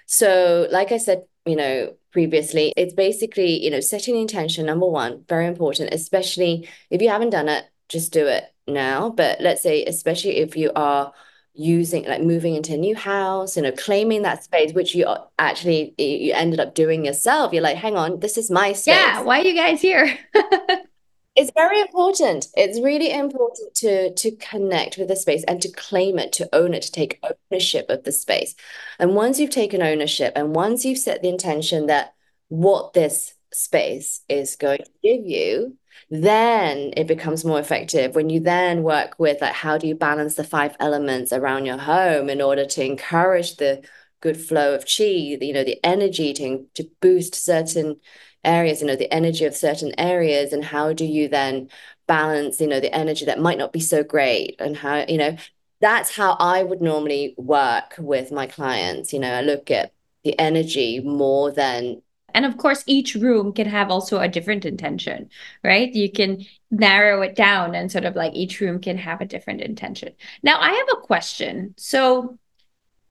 So, 0.06 0.68
like 0.70 0.92
I 0.92 0.98
said, 0.98 1.24
you 1.44 1.56
know, 1.56 1.94
previously, 2.12 2.72
it's 2.76 2.94
basically, 2.94 3.62
you 3.62 3.70
know, 3.70 3.80
setting 3.80 4.16
intention, 4.16 4.66
number 4.66 4.86
one, 4.86 5.24
very 5.28 5.46
important, 5.46 5.92
especially 5.92 6.68
if 6.90 7.02
you 7.02 7.08
haven't 7.08 7.30
done 7.30 7.48
it, 7.48 7.64
just 7.88 8.12
do 8.12 8.26
it 8.26 8.44
now. 8.66 9.10
But 9.10 9.40
let's 9.40 9.62
say, 9.62 9.84
especially 9.84 10.36
if 10.36 10.56
you 10.56 10.70
are 10.76 11.12
using 11.56 12.04
like 12.04 12.22
moving 12.22 12.54
into 12.54 12.74
a 12.74 12.76
new 12.76 12.94
house 12.94 13.56
you 13.56 13.62
know 13.62 13.72
claiming 13.72 14.20
that 14.22 14.44
space 14.44 14.74
which 14.74 14.94
you 14.94 15.06
actually 15.38 15.94
you 15.96 16.32
ended 16.34 16.60
up 16.60 16.74
doing 16.74 17.02
yourself 17.04 17.50
you're 17.50 17.62
like 17.62 17.78
hang 17.78 17.96
on 17.96 18.20
this 18.20 18.36
is 18.36 18.50
my 18.50 18.74
space 18.74 18.94
yeah 18.94 19.22
why 19.22 19.40
are 19.40 19.44
you 19.44 19.54
guys 19.54 19.80
here 19.80 20.18
it's 21.36 21.52
very 21.54 21.80
important. 21.80 22.46
It's 22.56 22.80
really 22.80 23.12
important 23.12 23.74
to 23.76 24.14
to 24.14 24.30
connect 24.36 24.96
with 24.96 25.08
the 25.08 25.16
space 25.16 25.44
and 25.46 25.60
to 25.62 25.70
claim 25.70 26.18
it 26.18 26.32
to 26.34 26.48
own 26.54 26.74
it 26.74 26.82
to 26.82 26.92
take 26.92 27.22
ownership 27.52 27.86
of 27.90 28.04
the 28.04 28.12
space. 28.12 28.54
And 28.98 29.14
once 29.14 29.38
you've 29.38 29.50
taken 29.50 29.82
ownership 29.82 30.32
and 30.34 30.54
once 30.54 30.84
you've 30.84 30.98
set 30.98 31.22
the 31.22 31.28
intention 31.28 31.86
that 31.86 32.14
what 32.48 32.94
this 32.94 33.34
space 33.52 34.22
is 34.28 34.56
going 34.56 34.78
to 34.78 34.90
give 35.02 35.24
you 35.24 35.76
then 36.10 36.92
it 36.96 37.06
becomes 37.06 37.44
more 37.44 37.58
effective. 37.58 38.14
When 38.14 38.30
you 38.30 38.40
then 38.40 38.82
work 38.82 39.18
with 39.18 39.40
like 39.40 39.54
how 39.54 39.78
do 39.78 39.86
you 39.86 39.94
balance 39.94 40.34
the 40.34 40.44
five 40.44 40.76
elements 40.80 41.32
around 41.32 41.66
your 41.66 41.78
home 41.78 42.28
in 42.30 42.40
order 42.40 42.64
to 42.66 42.84
encourage 42.84 43.56
the 43.56 43.82
good 44.20 44.36
flow 44.40 44.74
of 44.74 44.84
chi 44.86 45.04
you 45.04 45.52
know 45.52 45.64
the 45.64 45.78
energy 45.84 46.32
to, 46.32 46.64
to 46.74 46.88
boost 47.00 47.34
certain 47.34 47.96
areas 48.46 48.80
you 48.80 48.86
know 48.86 48.96
the 48.96 49.12
energy 49.12 49.44
of 49.44 49.54
certain 49.54 49.92
areas 49.98 50.52
and 50.52 50.64
how 50.64 50.92
do 50.92 51.04
you 51.04 51.28
then 51.28 51.68
balance 52.06 52.60
you 52.60 52.66
know 52.66 52.80
the 52.80 52.94
energy 52.94 53.24
that 53.24 53.40
might 53.40 53.58
not 53.58 53.72
be 53.72 53.80
so 53.80 54.02
great 54.02 54.56
and 54.60 54.76
how 54.76 55.04
you 55.08 55.18
know 55.18 55.36
that's 55.80 56.14
how 56.14 56.36
i 56.38 56.62
would 56.62 56.80
normally 56.80 57.34
work 57.36 57.94
with 57.98 58.32
my 58.32 58.46
clients 58.46 59.12
you 59.12 59.18
know 59.18 59.32
i 59.32 59.42
look 59.42 59.70
at 59.70 59.92
the 60.24 60.38
energy 60.38 61.00
more 61.00 61.50
than 61.52 62.00
and 62.36 62.44
of 62.44 62.58
course, 62.58 62.84
each 62.86 63.14
room 63.14 63.54
can 63.54 63.66
have 63.66 63.90
also 63.90 64.20
a 64.20 64.28
different 64.28 64.66
intention, 64.66 65.30
right? 65.64 65.90
You 65.90 66.12
can 66.12 66.44
narrow 66.70 67.22
it 67.22 67.34
down 67.34 67.74
and 67.74 67.90
sort 67.90 68.04
of 68.04 68.14
like 68.14 68.34
each 68.34 68.60
room 68.60 68.78
can 68.78 68.98
have 68.98 69.22
a 69.22 69.24
different 69.24 69.62
intention. 69.62 70.12
Now, 70.42 70.60
I 70.60 70.70
have 70.70 70.86
a 70.92 71.00
question. 71.00 71.72
So, 71.78 72.38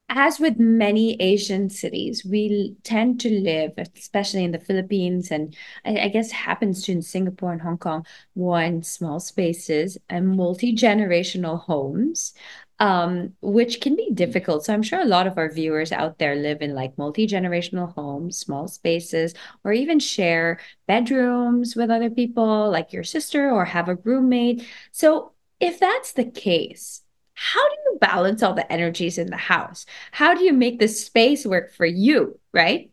as 0.07 0.39
with 0.39 0.59
many 0.59 1.15
Asian 1.21 1.69
cities, 1.69 2.23
we 2.25 2.75
tend 2.83 3.19
to 3.21 3.29
live, 3.29 3.73
especially 3.95 4.43
in 4.43 4.51
the 4.51 4.59
Philippines, 4.59 5.31
and 5.31 5.55
I, 5.83 6.07
guess 6.09 6.31
happens 6.31 6.83
to 6.83 6.91
in 6.91 7.01
Singapore 7.01 7.51
and 7.51 7.61
Hong 7.61 7.77
Kong, 7.77 8.05
in 8.35 8.83
small 8.83 9.19
spaces 9.19 9.97
and 10.09 10.37
multi 10.37 10.75
generational 10.75 11.59
homes 11.59 12.33
um, 12.79 13.33
which 13.41 13.79
can 13.81 13.95
be 13.95 14.11
difficult. 14.13 14.65
So 14.65 14.73
I'm 14.73 14.83
sure 14.83 14.99
a 15.01 15.05
lot 15.05 15.27
of 15.27 15.37
our 15.37 15.49
viewers 15.51 15.91
out 15.91 16.19
there 16.19 16.35
live 16.35 16.61
in 16.61 16.75
like 16.75 16.97
multi-generational 16.97 17.93
homes, 17.93 18.37
small 18.37 18.67
spaces, 18.67 19.33
or 19.63 19.71
even 19.71 19.99
share 19.99 20.59
bedrooms 20.87 21.75
with 21.75 21.89
other 21.89 22.09
people, 22.09 22.69
like 22.69 22.91
your 22.91 23.03
sister, 23.03 23.49
or 23.49 23.65
have 23.65 23.87
a 23.89 23.95
roommate. 23.95 24.67
So 24.91 25.33
if 25.59 25.79
that's 25.79 26.13
the 26.13 26.25
case, 26.25 27.01
how 27.35 27.67
do 27.67 27.75
you 27.85 27.97
balance 27.99 28.41
all 28.41 28.53
the 28.53 28.71
energies 28.71 29.17
in 29.17 29.29
the 29.29 29.37
house? 29.37 29.85
How 30.11 30.33
do 30.33 30.43
you 30.43 30.53
make 30.53 30.79
the 30.79 30.87
space 30.87 31.45
work 31.45 31.73
for 31.73 31.85
you, 31.85 32.39
right? 32.53 32.91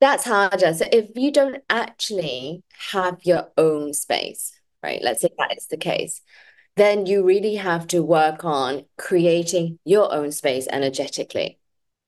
That's 0.00 0.24
harder. 0.24 0.74
So 0.74 0.84
if 0.92 1.10
you 1.14 1.32
don't 1.32 1.62
actually 1.70 2.62
have 2.92 3.18
your 3.22 3.48
own 3.56 3.94
space, 3.94 4.52
right? 4.82 5.00
Let's 5.02 5.22
say 5.22 5.30
that 5.38 5.56
is 5.56 5.66
the 5.68 5.78
case 5.78 6.20
then 6.76 7.06
you 7.06 7.24
really 7.24 7.56
have 7.56 7.86
to 7.88 8.02
work 8.02 8.44
on 8.44 8.84
creating 8.98 9.78
your 9.84 10.12
own 10.12 10.30
space 10.30 10.68
energetically, 10.70 11.58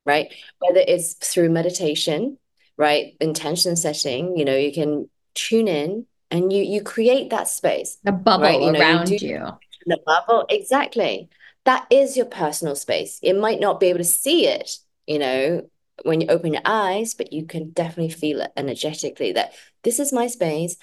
right? 0.05 0.33
Whether 0.59 0.85
it's 0.87 1.15
through 1.15 1.49
meditation, 1.49 2.39
right? 2.77 3.17
Intention 3.21 3.77
setting, 3.77 4.37
you 4.37 4.45
know, 4.45 4.57
you 4.57 4.73
can 4.73 5.09
tune 5.35 5.69
in 5.69 6.07
and 6.31 6.53
you 6.53 6.63
you 6.63 6.83
create 6.83 7.31
that 7.31 7.49
space. 7.49 7.97
The 8.05 8.13
bubble 8.13 8.45
right? 8.45 8.61
you 8.61 8.71
around 8.73 9.11
know, 9.11 9.17
you, 9.17 9.47
you. 9.89 9.97
The 9.97 10.03
bubble, 10.05 10.47
exactly. 10.49 11.29
That 11.65 11.87
is 11.91 12.17
your 12.17 12.27
personal 12.27 12.77
space. 12.77 13.19
It 13.23 13.35
might 13.35 13.61
not 13.61 13.81
be 13.81 13.87
able 13.87 13.99
to 13.99 14.05
see 14.05 14.47
it, 14.47 14.79
you 15.07 15.19
know, 15.19 15.69
when 16.05 16.21
you 16.21 16.29
open 16.29 16.53
your 16.53 16.63
eyes, 16.65 17.15
but 17.15 17.33
you 17.33 17.45
can 17.45 17.71
definitely 17.71 18.11
feel 18.11 18.41
it 18.41 18.53
energetically 18.57 19.33
that 19.33 19.53
this 19.83 19.99
is 19.99 20.13
my 20.13 20.29
space. 20.29 20.77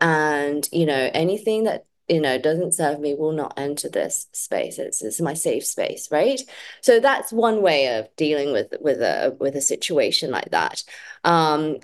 And, 0.00 0.66
you 0.72 0.86
know, 0.86 1.10
anything 1.12 1.64
that 1.64 1.84
you 2.08 2.20
know 2.20 2.38
doesn't 2.38 2.74
serve 2.74 2.98
me 2.98 3.14
will 3.14 3.30
not 3.32 3.54
enter 3.56 3.88
this 3.88 4.26
space 4.32 4.80
it's, 4.80 5.00
it's 5.00 5.20
my 5.20 5.32
safe 5.32 5.64
space 5.64 6.10
right 6.10 6.40
so 6.80 6.98
that's 6.98 7.32
one 7.32 7.62
way 7.62 7.98
of 7.98 8.08
dealing 8.16 8.52
with 8.52 8.74
with 8.80 9.00
a 9.00 9.36
with 9.38 9.54
a 9.54 9.60
situation 9.60 10.32
like 10.32 10.50
that 10.50 10.82
um 11.22 11.76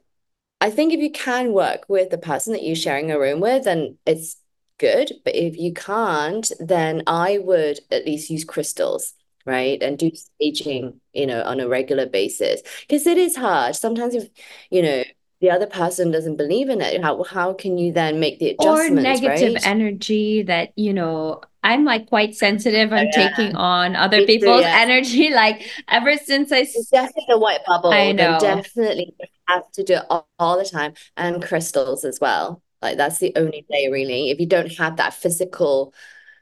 i 0.61 0.68
think 0.71 0.92
if 0.92 0.99
you 0.99 1.12
can 1.12 1.52
work 1.52 1.85
with 1.88 2.11
the 2.11 2.18
person 2.18 2.52
that 2.52 2.64
you're 2.64 2.75
sharing 2.75 3.12
a 3.12 3.18
room 3.21 3.38
with 3.38 3.64
then 3.64 3.97
it's 4.04 4.37
good 4.78 5.12
but 5.25 5.35
if 5.35 5.56
you 5.56 5.73
can't 5.73 6.52
then 6.61 7.02
i 7.06 7.38
would 7.38 7.80
at 7.90 8.04
least 8.06 8.30
use 8.30 8.45
crystals 8.45 9.14
right? 9.47 9.80
And 9.80 9.97
do 9.97 10.11
staging 10.14 11.00
you 11.12 11.26
know 11.26 11.42
on 11.42 11.61
a 11.61 11.68
regular 11.68 12.06
basis. 12.06 12.62
Because 12.83 13.06
it 13.06 13.16
is 13.16 13.37
hard. 13.37 13.76
Sometimes 13.76 14.14
if 14.14 14.28
you 14.71 14.83
know 14.83 15.04
the 15.40 15.50
other 15.50 15.66
person 15.66 16.11
doesn't 16.11 16.37
believe 16.37 16.71
in 16.71 16.80
it 16.80 17.02
how 17.02 17.23
how 17.23 17.52
can 17.52 17.76
you 17.76 17.92
then 17.92 18.18
make 18.18 18.38
the 18.38 18.50
adjustments 18.50 18.99
or 18.99 19.02
negative 19.02 19.54
right? 19.54 19.66
energy 19.66 20.42
that 20.42 20.73
you 20.76 20.95
know 20.95 21.42
i'm 21.62 21.85
like 21.85 22.09
quite 22.09 22.35
sensitive. 22.35 22.92
I'm 22.92 23.06
oh, 23.06 23.11
yeah. 23.14 23.28
taking 23.28 23.54
on 23.54 23.97
other 23.97 24.18
Me 24.18 24.26
people's 24.26 24.62
too, 24.62 24.68
energy. 24.68 25.30
Like 25.35 25.68
ever 25.88 26.16
since 26.16 26.52
i 26.52 26.61
it's 26.61 26.88
definitely 26.88 27.26
the 27.28 27.38
white 27.38 27.61
bubble. 27.66 27.92
I 27.92 28.12
know. 28.12 28.38
definitely 28.40 29.14
have 29.47 29.71
to 29.73 29.85
do 29.85 29.95
it 29.95 30.04
all, 30.09 30.26
all 30.38 30.59
the 30.59 30.64
time. 30.64 30.95
And 31.16 31.42
crystals 31.42 32.04
as 32.04 32.18
well 32.18 32.62
like 32.87 32.97
that's 32.97 33.19
the 33.19 33.33
only 33.37 33.66
way 33.69 33.88
really 33.90 34.31
if 34.31 34.40
you 34.40 34.47
don't 34.47 34.73
have 34.73 34.97
that 34.97 35.14
physical 35.14 35.93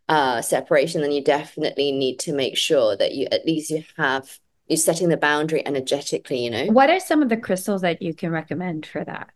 uh 0.08 0.40
separation 0.42 1.00
then 1.00 1.12
you 1.12 1.22
definitely 1.22 1.90
need 1.92 2.18
to 2.18 2.32
make 2.32 2.56
sure 2.56 2.96
that 2.96 3.14
you 3.14 3.26
at 3.32 3.46
least 3.46 3.70
you 3.70 3.82
have 3.96 4.38
you're 4.66 4.76
setting 4.76 5.08
the 5.08 5.16
boundary 5.16 5.66
energetically, 5.66 6.44
you 6.44 6.50
know. 6.50 6.66
What 6.66 6.90
are 6.90 7.00
some 7.00 7.22
of 7.22 7.28
the 7.28 7.36
crystals 7.36 7.82
that 7.82 8.00
you 8.00 8.14
can 8.14 8.30
recommend 8.30 8.86
for 8.86 9.04
that? 9.04 9.30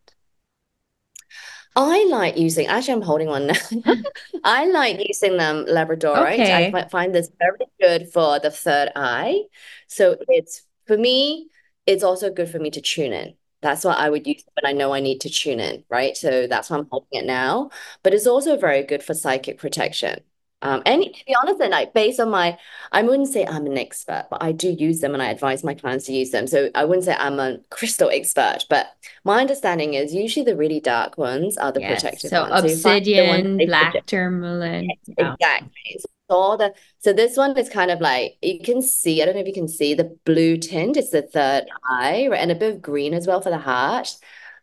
I 1.76 2.06
like 2.10 2.36
using, 2.36 2.66
actually, 2.66 2.94
I'm 2.94 3.02
holding 3.02 3.28
one 3.28 3.48
now. 3.48 3.54
I 4.44 4.66
like 4.66 5.06
using 5.06 5.36
them 5.36 5.66
Labradorite. 5.66 6.34
Okay. 6.34 6.72
I 6.74 6.88
find 6.88 7.14
this 7.14 7.30
very 7.38 7.66
good 7.80 8.12
for 8.12 8.40
the 8.40 8.50
third 8.50 8.90
eye. 8.96 9.42
So 9.86 10.16
it's, 10.28 10.62
for 10.86 10.96
me, 10.96 11.48
it's 11.86 12.02
also 12.02 12.30
good 12.30 12.48
for 12.48 12.58
me 12.58 12.70
to 12.70 12.80
tune 12.80 13.12
in. 13.12 13.34
That's 13.60 13.84
what 13.84 13.98
I 13.98 14.08
would 14.10 14.26
use 14.26 14.44
when 14.60 14.70
I 14.70 14.76
know 14.76 14.92
I 14.94 15.00
need 15.00 15.20
to 15.22 15.30
tune 15.30 15.60
in, 15.60 15.84
right? 15.88 16.16
So 16.16 16.46
that's 16.46 16.70
why 16.70 16.78
I'm 16.78 16.88
holding 16.90 17.20
it 17.20 17.26
now. 17.26 17.70
But 18.02 18.14
it's 18.14 18.26
also 18.26 18.56
very 18.56 18.82
good 18.84 19.02
for 19.02 19.14
psychic 19.14 19.58
protection. 19.58 20.20
Um, 20.60 20.82
and 20.86 21.02
to 21.04 21.24
be 21.24 21.36
honest, 21.40 21.60
and 21.60 21.70
like 21.70 21.94
based 21.94 22.18
on 22.18 22.30
my, 22.30 22.58
I 22.90 23.02
wouldn't 23.02 23.28
say 23.28 23.46
I'm 23.46 23.66
an 23.66 23.78
expert, 23.78 24.26
but 24.28 24.42
I 24.42 24.50
do 24.50 24.70
use 24.70 25.00
them 25.00 25.14
and 25.14 25.22
I 25.22 25.30
advise 25.30 25.62
my 25.62 25.74
clients 25.74 26.06
to 26.06 26.12
use 26.12 26.30
them. 26.30 26.48
So 26.48 26.70
I 26.74 26.84
wouldn't 26.84 27.04
say 27.04 27.14
I'm 27.16 27.38
a 27.38 27.58
crystal 27.70 28.10
expert, 28.10 28.64
but 28.68 28.88
my 29.22 29.40
understanding 29.40 29.94
is 29.94 30.12
usually 30.12 30.44
the 30.44 30.56
really 30.56 30.80
dark 30.80 31.16
ones 31.16 31.56
are 31.58 31.70
the 31.70 31.80
yes. 31.80 32.02
protective 32.02 32.30
so 32.30 32.42
ones. 32.42 32.64
Obsidian, 32.64 32.80
so 32.80 32.90
obsidian, 32.90 33.66
black 33.66 33.92
protect. 33.92 34.08
tourmaline. 34.08 34.90
Yes, 35.06 35.16
exactly. 35.16 35.96
So 36.00 36.08
all 36.28 36.56
the 36.56 36.74
so 36.98 37.12
this 37.12 37.36
one 37.36 37.56
is 37.58 37.68
kind 37.68 37.90
of 37.90 38.00
like 38.00 38.36
you 38.42 38.60
can 38.60 38.82
see, 38.82 39.22
I 39.22 39.24
don't 39.26 39.34
know 39.34 39.40
if 39.40 39.46
you 39.46 39.52
can 39.54 39.68
see 39.68 39.94
the 39.94 40.16
blue 40.24 40.56
tint, 40.58 40.96
it's 40.96 41.10
the 41.10 41.22
third 41.22 41.64
eye, 41.88 42.28
right? 42.30 42.40
And 42.40 42.50
a 42.52 42.54
bit 42.54 42.74
of 42.74 42.82
green 42.82 43.14
as 43.14 43.26
well 43.26 43.40
for 43.40 43.50
the 43.50 43.58
heart. 43.58 44.08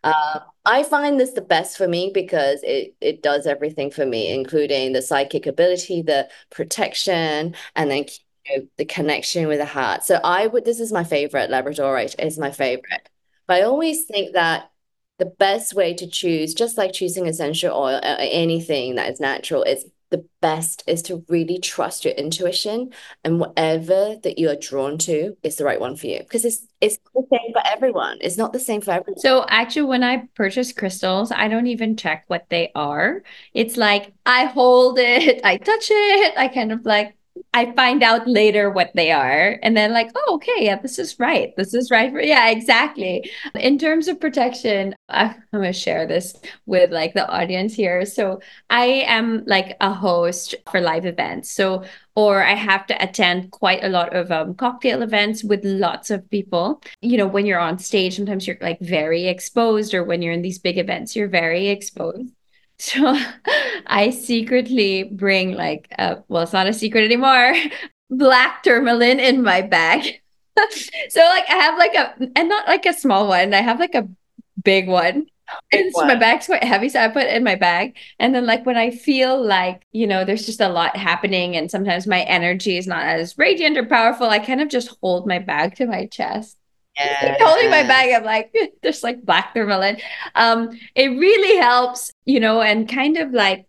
Uh, 0.04 0.40
I 0.64 0.82
find 0.84 1.18
this 1.18 1.32
the 1.32 1.40
best 1.40 1.76
for 1.76 1.88
me 1.88 2.10
because 2.14 2.60
it 2.62 2.94
it 3.00 3.22
does 3.22 3.46
everything 3.46 3.90
for 3.90 4.06
me, 4.06 4.32
including 4.32 4.92
the 4.92 5.02
psychic 5.02 5.46
ability, 5.46 6.02
the 6.02 6.28
protection, 6.50 7.54
and 7.74 7.90
then 7.90 8.04
you 8.46 8.58
know, 8.58 8.68
the 8.76 8.84
connection 8.84 9.48
with 9.48 9.58
the 9.58 9.64
heart. 9.66 10.04
So 10.04 10.20
I 10.22 10.46
would 10.46 10.64
this 10.64 10.80
is 10.80 10.92
my 10.92 11.04
favorite 11.04 11.50
Labradorite 11.50 12.14
is 12.24 12.38
my 12.38 12.50
favorite. 12.50 13.08
But 13.46 13.56
I 13.58 13.62
always 13.62 14.04
think 14.04 14.34
that 14.34 14.70
the 15.18 15.26
best 15.26 15.74
way 15.74 15.94
to 15.94 16.06
choose, 16.06 16.54
just 16.54 16.76
like 16.76 16.92
choosing 16.92 17.26
essential 17.26 17.74
oil, 17.74 18.00
anything 18.02 18.96
that 18.96 19.10
is 19.10 19.20
natural, 19.20 19.62
is 19.62 19.86
the 20.10 20.24
best 20.40 20.84
is 20.86 21.02
to 21.02 21.24
really 21.28 21.58
trust 21.58 22.04
your 22.04 22.14
intuition 22.14 22.90
and 23.24 23.40
whatever 23.40 24.16
that 24.22 24.38
you 24.38 24.48
are 24.48 24.56
drawn 24.56 24.98
to 24.98 25.36
is 25.42 25.56
the 25.56 25.64
right 25.64 25.80
one 25.80 25.96
for 25.96 26.06
you 26.06 26.18
because 26.20 26.44
it's 26.44 26.66
it's 26.80 26.98
the 27.14 27.26
same 27.32 27.52
for 27.52 27.62
everyone. 27.66 28.18
It's 28.20 28.36
not 28.36 28.52
the 28.52 28.60
same 28.60 28.80
for 28.80 28.92
everyone. 28.92 29.18
So 29.18 29.44
actually 29.48 29.86
when 29.86 30.04
i 30.04 30.28
purchase 30.34 30.72
crystals 30.72 31.32
i 31.32 31.48
don't 31.48 31.66
even 31.66 31.96
check 31.96 32.24
what 32.28 32.46
they 32.50 32.70
are. 32.74 33.22
It's 33.54 33.76
like 33.76 34.12
i 34.24 34.44
hold 34.44 34.98
it 34.98 35.40
i 35.44 35.56
touch 35.56 35.88
it 35.90 36.34
i 36.36 36.48
kind 36.48 36.72
of 36.72 36.84
like 36.84 37.15
I 37.54 37.72
find 37.72 38.02
out 38.02 38.28
later 38.28 38.70
what 38.70 38.90
they 38.94 39.12
are. 39.12 39.58
And 39.62 39.76
then, 39.76 39.92
like, 39.92 40.10
oh, 40.14 40.34
okay, 40.36 40.64
yeah, 40.64 40.78
this 40.78 40.98
is 40.98 41.18
right. 41.18 41.54
This 41.56 41.74
is 41.74 41.90
right. 41.90 42.12
For, 42.12 42.20
yeah, 42.20 42.50
exactly. 42.50 43.30
In 43.54 43.78
terms 43.78 44.08
of 44.08 44.20
protection, 44.20 44.94
I'm 45.08 45.34
to 45.52 45.72
share 45.72 46.06
this 46.06 46.34
with 46.66 46.90
like 46.92 47.14
the 47.14 47.28
audience 47.28 47.74
here. 47.74 48.04
So 48.04 48.40
I 48.70 49.04
am 49.06 49.44
like 49.46 49.76
a 49.80 49.92
host 49.92 50.54
for 50.70 50.80
live 50.80 51.06
events. 51.06 51.50
So, 51.50 51.84
or 52.14 52.42
I 52.42 52.54
have 52.54 52.86
to 52.86 53.02
attend 53.02 53.50
quite 53.52 53.84
a 53.84 53.88
lot 53.88 54.14
of 54.14 54.32
um, 54.32 54.54
cocktail 54.54 55.02
events 55.02 55.44
with 55.44 55.64
lots 55.64 56.10
of 56.10 56.28
people. 56.30 56.82
You 57.00 57.18
know, 57.18 57.26
when 57.26 57.46
you're 57.46 57.60
on 57.60 57.78
stage, 57.78 58.16
sometimes 58.16 58.46
you're 58.46 58.58
like 58.60 58.80
very 58.80 59.26
exposed, 59.26 59.94
or 59.94 60.02
when 60.04 60.22
you're 60.22 60.32
in 60.32 60.42
these 60.42 60.58
big 60.58 60.78
events, 60.78 61.14
you're 61.14 61.28
very 61.28 61.68
exposed. 61.68 62.32
So 62.78 63.18
I 63.86 64.10
secretly 64.10 65.04
bring 65.04 65.52
like 65.52 65.88
uh 65.98 66.16
well 66.28 66.42
it's 66.42 66.52
not 66.52 66.66
a 66.66 66.74
secret 66.74 67.04
anymore 67.04 67.54
black 68.10 68.62
tourmaline 68.62 69.20
in 69.20 69.42
my 69.42 69.62
bag. 69.62 70.20
so 71.08 71.20
like 71.20 71.44
I 71.48 71.54
have 71.54 71.78
like 71.78 71.94
a 71.94 72.14
and 72.36 72.48
not 72.48 72.68
like 72.68 72.86
a 72.86 72.92
small 72.92 73.28
one. 73.28 73.54
I 73.54 73.62
have 73.62 73.80
like 73.80 73.94
a 73.94 74.08
big 74.62 74.88
one. 74.88 75.26
And 75.72 75.92
so 75.94 76.04
my 76.04 76.16
bag's 76.16 76.46
quite 76.46 76.64
heavy, 76.64 76.88
so 76.88 77.00
I 77.00 77.06
put 77.06 77.22
it 77.22 77.34
in 77.34 77.44
my 77.44 77.54
bag. 77.54 77.96
And 78.18 78.34
then 78.34 78.46
like 78.46 78.66
when 78.66 78.76
I 78.76 78.90
feel 78.90 79.40
like, 79.40 79.86
you 79.92 80.06
know, 80.06 80.24
there's 80.24 80.44
just 80.44 80.60
a 80.60 80.68
lot 80.68 80.96
happening 80.96 81.56
and 81.56 81.70
sometimes 81.70 82.06
my 82.06 82.22
energy 82.22 82.76
is 82.76 82.88
not 82.88 83.04
as 83.04 83.38
radiant 83.38 83.78
or 83.78 83.86
powerful, 83.86 84.28
I 84.28 84.40
kind 84.40 84.60
of 84.60 84.68
just 84.68 84.96
hold 85.00 85.26
my 85.26 85.38
bag 85.38 85.76
to 85.76 85.86
my 85.86 86.06
chest 86.06 86.58
yeah. 86.96 87.36
holding 87.40 87.70
my 87.70 87.82
bag. 87.82 88.12
I'm 88.14 88.24
like, 88.24 88.54
there's 88.82 89.02
like 89.02 89.22
black 89.22 89.54
tourmaline. 89.54 89.98
Um, 90.34 90.78
it 90.94 91.08
really 91.08 91.58
helps, 91.58 92.12
you 92.24 92.40
know, 92.40 92.60
and 92.60 92.88
kind 92.88 93.16
of 93.16 93.32
like, 93.32 93.66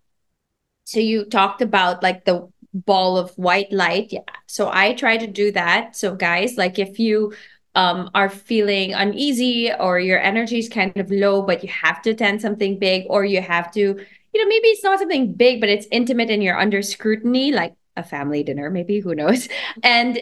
so 0.86 1.00
you 1.00 1.26
talked 1.26 1.62
about 1.62 2.02
like 2.02 2.26
the 2.26 2.50
ball 2.74 3.18
of 3.18 3.32
white 3.32 3.72
light. 3.72 4.08
Yeah. 4.12 4.22
So 4.48 4.70
I 4.72 4.94
try 4.94 5.18
to 5.18 5.28
do 5.28 5.52
that. 5.52 5.96
So 5.96 6.16
guys, 6.16 6.58
like 6.58 6.80
if 6.80 7.00
you 7.00 7.34
um, 7.76 8.10
are 8.16 8.30
feeling 8.30 8.94
uneasy 8.94 9.72
or 9.72 10.00
your 10.00 10.20
energy 10.20 10.60
is 10.60 10.70
kind 10.70 10.96
of 10.98 11.12
low, 11.12 11.44
but 11.44 11.64
you 11.64 11.70
have 11.70 12.02
to 12.04 12.12
attend 12.12 12.42
something 12.42 12.80
big, 12.80 13.06
or 13.08 13.24
you 13.24 13.40
have 13.42 13.72
to, 13.74 13.80
you 13.80 14.44
know, 14.44 14.48
maybe 14.48 14.68
it's 14.70 14.84
not 14.84 15.00
something 15.00 15.34
big, 15.34 15.60
but 15.60 15.70
it's 15.70 15.86
intimate 15.92 16.32
and 16.32 16.42
you're 16.42 16.60
under 16.60 16.82
scrutiny, 16.82 17.52
like 17.52 17.76
a 17.96 18.04
family 18.04 18.44
dinner, 18.44 18.72
maybe, 18.72 19.00
who 19.00 19.14
knows? 19.14 19.48
And 19.84 20.20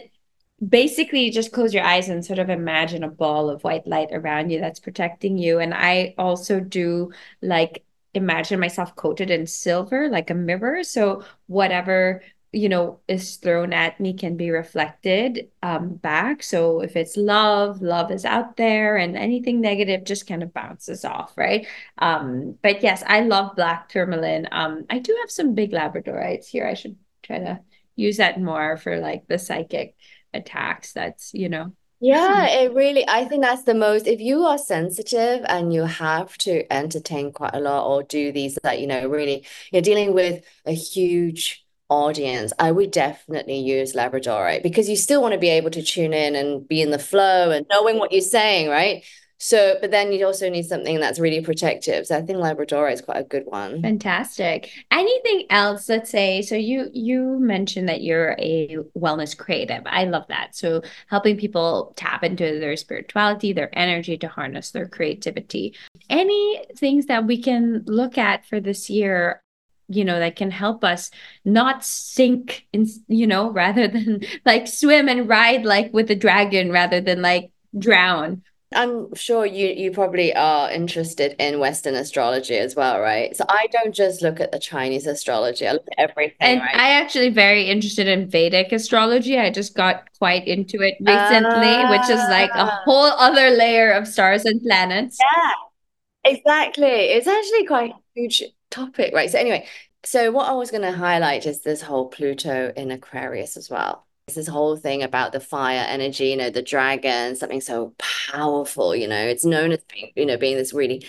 basically 0.66 1.30
just 1.30 1.52
close 1.52 1.74
your 1.74 1.84
eyes 1.84 2.08
and 2.08 2.24
sort 2.24 2.38
of 2.38 2.48
imagine 2.48 3.04
a 3.04 3.08
ball 3.08 3.50
of 3.50 3.62
white 3.64 3.86
light 3.86 4.08
around 4.12 4.50
you 4.50 4.60
that's 4.60 4.80
protecting 4.80 5.36
you. 5.38 5.58
And 5.58 5.74
I 5.74 6.14
also 6.18 6.60
do 6.60 7.12
like 7.42 7.84
imagine 8.14 8.58
myself 8.60 8.96
coated 8.96 9.30
in 9.30 9.46
silver, 9.46 10.08
like 10.08 10.30
a 10.30 10.34
mirror. 10.34 10.82
So 10.82 11.24
whatever 11.46 12.22
you 12.52 12.68
know 12.70 13.00
is 13.06 13.36
thrown 13.36 13.72
at 13.72 14.00
me 14.00 14.14
can 14.14 14.36
be 14.36 14.50
reflected 14.50 15.50
um 15.62 15.94
back 15.96 16.42
so 16.42 16.80
if 16.80 16.96
it's 16.96 17.16
love 17.16 17.82
love 17.82 18.10
is 18.10 18.24
out 18.24 18.56
there 18.56 18.96
and 18.96 19.16
anything 19.16 19.60
negative 19.60 20.04
just 20.04 20.26
kind 20.26 20.42
of 20.42 20.54
bounces 20.54 21.04
off 21.04 21.36
right 21.36 21.66
um 21.98 22.56
but 22.62 22.82
yes 22.82 23.02
i 23.08 23.20
love 23.20 23.54
black 23.56 23.88
tourmaline 23.88 24.48
um 24.52 24.86
i 24.88 24.98
do 24.98 25.14
have 25.20 25.30
some 25.30 25.54
big 25.54 25.72
labradorites 25.72 26.46
here 26.46 26.66
i 26.66 26.72
should 26.72 26.96
try 27.22 27.38
to 27.38 27.60
use 27.96 28.18
that 28.18 28.40
more 28.40 28.76
for 28.76 28.98
like 28.98 29.26
the 29.26 29.38
psychic 29.38 29.94
attacks 30.36 30.92
that's 30.92 31.32
you 31.34 31.48
know. 31.48 31.72
Yeah 31.98 32.46
it 32.46 32.74
really 32.74 33.08
i 33.08 33.24
think 33.24 33.42
that's 33.42 33.62
the 33.62 33.72
most 33.72 34.06
if 34.06 34.20
you 34.20 34.42
are 34.44 34.58
sensitive 34.58 35.44
and 35.48 35.72
you 35.72 35.84
have 35.84 36.36
to 36.38 36.70
entertain 36.70 37.32
quite 37.32 37.54
a 37.54 37.60
lot 37.60 37.86
or 37.88 38.02
do 38.02 38.32
these 38.32 38.58
that 38.62 38.80
you 38.80 38.86
know 38.86 39.08
really 39.08 39.46
you're 39.72 39.80
dealing 39.80 40.12
with 40.12 40.44
a 40.66 40.72
huge 40.72 41.64
audience 41.88 42.52
i 42.58 42.70
would 42.70 42.90
definitely 42.90 43.58
use 43.58 43.94
labradorite 43.94 44.62
because 44.62 44.90
you 44.90 44.96
still 44.96 45.22
want 45.22 45.32
to 45.32 45.38
be 45.38 45.48
able 45.48 45.70
to 45.70 45.82
tune 45.82 46.12
in 46.12 46.36
and 46.36 46.68
be 46.68 46.82
in 46.82 46.90
the 46.90 46.98
flow 46.98 47.50
and 47.50 47.64
knowing 47.70 47.98
what 47.98 48.12
you're 48.12 48.20
saying 48.20 48.68
right 48.68 49.02
so, 49.38 49.76
but 49.80 49.90
then 49.90 50.12
you 50.12 50.24
also 50.24 50.48
need 50.48 50.64
something 50.64 50.98
that's 50.98 51.18
really 51.18 51.42
protective. 51.42 52.06
So 52.06 52.16
I 52.16 52.22
think 52.22 52.38
Labrador 52.38 52.88
is 52.88 53.02
quite 53.02 53.18
a 53.18 53.24
good 53.24 53.44
one. 53.44 53.82
Fantastic. 53.82 54.70
Anything 54.90 55.44
else? 55.50 55.88
Let's 55.88 56.10
say, 56.10 56.40
so 56.40 56.54
you 56.54 56.88
you 56.92 57.38
mentioned 57.38 57.88
that 57.88 58.02
you're 58.02 58.34
a 58.38 58.78
wellness 58.96 59.36
creative. 59.36 59.82
I 59.84 60.04
love 60.04 60.26
that. 60.28 60.56
So 60.56 60.82
helping 61.08 61.36
people 61.36 61.92
tap 61.96 62.24
into 62.24 62.58
their 62.58 62.76
spirituality, 62.76 63.52
their 63.52 63.76
energy 63.78 64.16
to 64.18 64.28
harness 64.28 64.70
their 64.70 64.88
creativity. 64.88 65.74
Any 66.08 66.64
things 66.76 67.06
that 67.06 67.26
we 67.26 67.40
can 67.42 67.84
look 67.86 68.16
at 68.16 68.46
for 68.46 68.60
this 68.60 68.88
year 68.88 69.42
you 69.88 70.04
know 70.04 70.18
that 70.18 70.34
can 70.34 70.50
help 70.50 70.82
us 70.82 71.12
not 71.44 71.84
sink 71.84 72.66
in 72.72 72.88
you 73.06 73.24
know 73.24 73.50
rather 73.52 73.86
than 73.86 74.20
like 74.44 74.66
swim 74.66 75.08
and 75.08 75.28
ride 75.28 75.64
like 75.64 75.92
with 75.92 76.10
a 76.10 76.16
dragon 76.16 76.72
rather 76.72 77.00
than 77.00 77.22
like 77.22 77.52
drown 77.78 78.42
I'm 78.74 79.14
sure 79.14 79.46
you 79.46 79.68
you 79.68 79.92
probably 79.92 80.34
are 80.34 80.70
interested 80.70 81.36
in 81.38 81.60
Western 81.60 81.94
astrology 81.94 82.56
as 82.56 82.74
well, 82.74 83.00
right? 83.00 83.36
So 83.36 83.44
I 83.48 83.68
don't 83.70 83.94
just 83.94 84.22
look 84.22 84.40
at 84.40 84.50
the 84.50 84.58
Chinese 84.58 85.06
astrology; 85.06 85.68
I 85.68 85.72
look 85.72 85.86
at 85.96 86.10
everything. 86.10 86.36
And 86.40 86.60
right? 86.60 86.74
I 86.74 86.90
actually 86.90 87.28
very 87.28 87.70
interested 87.70 88.08
in 88.08 88.28
Vedic 88.28 88.72
astrology. 88.72 89.38
I 89.38 89.50
just 89.50 89.76
got 89.76 90.08
quite 90.18 90.48
into 90.48 90.82
it 90.82 90.96
recently, 90.98 91.74
uh, 91.74 91.90
which 91.90 92.10
is 92.10 92.20
like 92.28 92.50
a 92.50 92.64
ah. 92.64 92.80
whole 92.84 93.04
other 93.04 93.50
layer 93.50 93.92
of 93.92 94.08
stars 94.08 94.44
and 94.44 94.60
planets. 94.60 95.16
Yeah, 95.20 96.32
exactly. 96.32 96.86
It's 96.86 97.28
actually 97.28 97.66
quite 97.66 97.92
a 97.92 98.20
huge 98.20 98.42
topic, 98.72 99.14
right? 99.14 99.30
So 99.30 99.38
anyway, 99.38 99.68
so 100.02 100.32
what 100.32 100.48
I 100.48 100.52
was 100.52 100.72
going 100.72 100.82
to 100.82 100.92
highlight 100.92 101.46
is 101.46 101.62
this 101.62 101.82
whole 101.82 102.08
Pluto 102.08 102.72
in 102.76 102.90
Aquarius 102.90 103.56
as 103.56 103.70
well 103.70 104.05
this 104.34 104.48
whole 104.48 104.76
thing 104.76 105.04
about 105.04 105.30
the 105.30 105.38
fire 105.38 105.84
energy, 105.88 106.26
you 106.26 106.36
know, 106.36 106.50
the 106.50 106.62
dragon, 106.62 107.36
something 107.36 107.60
so 107.60 107.94
powerful, 107.98 108.94
you 108.94 109.06
know, 109.06 109.24
it's 109.24 109.44
known 109.44 109.70
as 109.70 109.78
being, 109.84 110.10
you 110.16 110.26
know, 110.26 110.36
being 110.36 110.56
this 110.56 110.72
really 110.72 111.06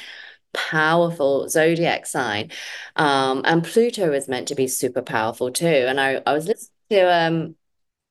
powerful 0.54 1.50
zodiac 1.50 2.06
sign. 2.06 2.52
Um, 2.96 3.42
and 3.44 3.64
Pluto 3.64 4.14
is 4.14 4.28
meant 4.28 4.48
to 4.50 4.56
be 4.56 4.68
super 4.68 5.02
powerful 5.02 5.52
too. 5.52 5.66
And 5.66 6.00
I, 6.00 6.22
I 6.28 6.34
was 6.34 6.48
listening 6.48 6.70
to 6.92 7.12
um 7.14 7.56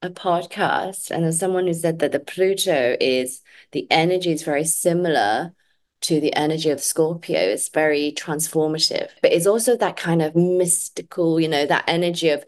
a 0.03 0.11
podcast 0.11 1.11
and 1.11 1.25
there's 1.25 1.39
someone 1.39 1.67
who 1.67 1.75
said 1.75 2.01
that 2.01 2.13
the 2.13 2.21
Pluto 2.21 2.97
is 3.01 3.43
the 3.73 3.87
energy 3.91 4.33
is 4.33 4.43
very 4.43 4.65
similar 4.65 5.55
to 6.03 6.21
the 6.21 6.35
energy 6.35 6.71
of 6.71 6.83
Scorpio. 6.83 7.39
It's 7.39 7.69
very 7.69 8.13
transformative, 8.17 9.11
but 9.23 9.33
it's 9.33 9.47
also 9.47 9.77
that 9.77 9.97
kind 9.97 10.21
of 10.21 10.35
mystical, 10.35 11.39
you 11.41 11.49
know, 11.49 11.65
that 11.65 11.85
energy 11.87 12.31
of 12.31 12.45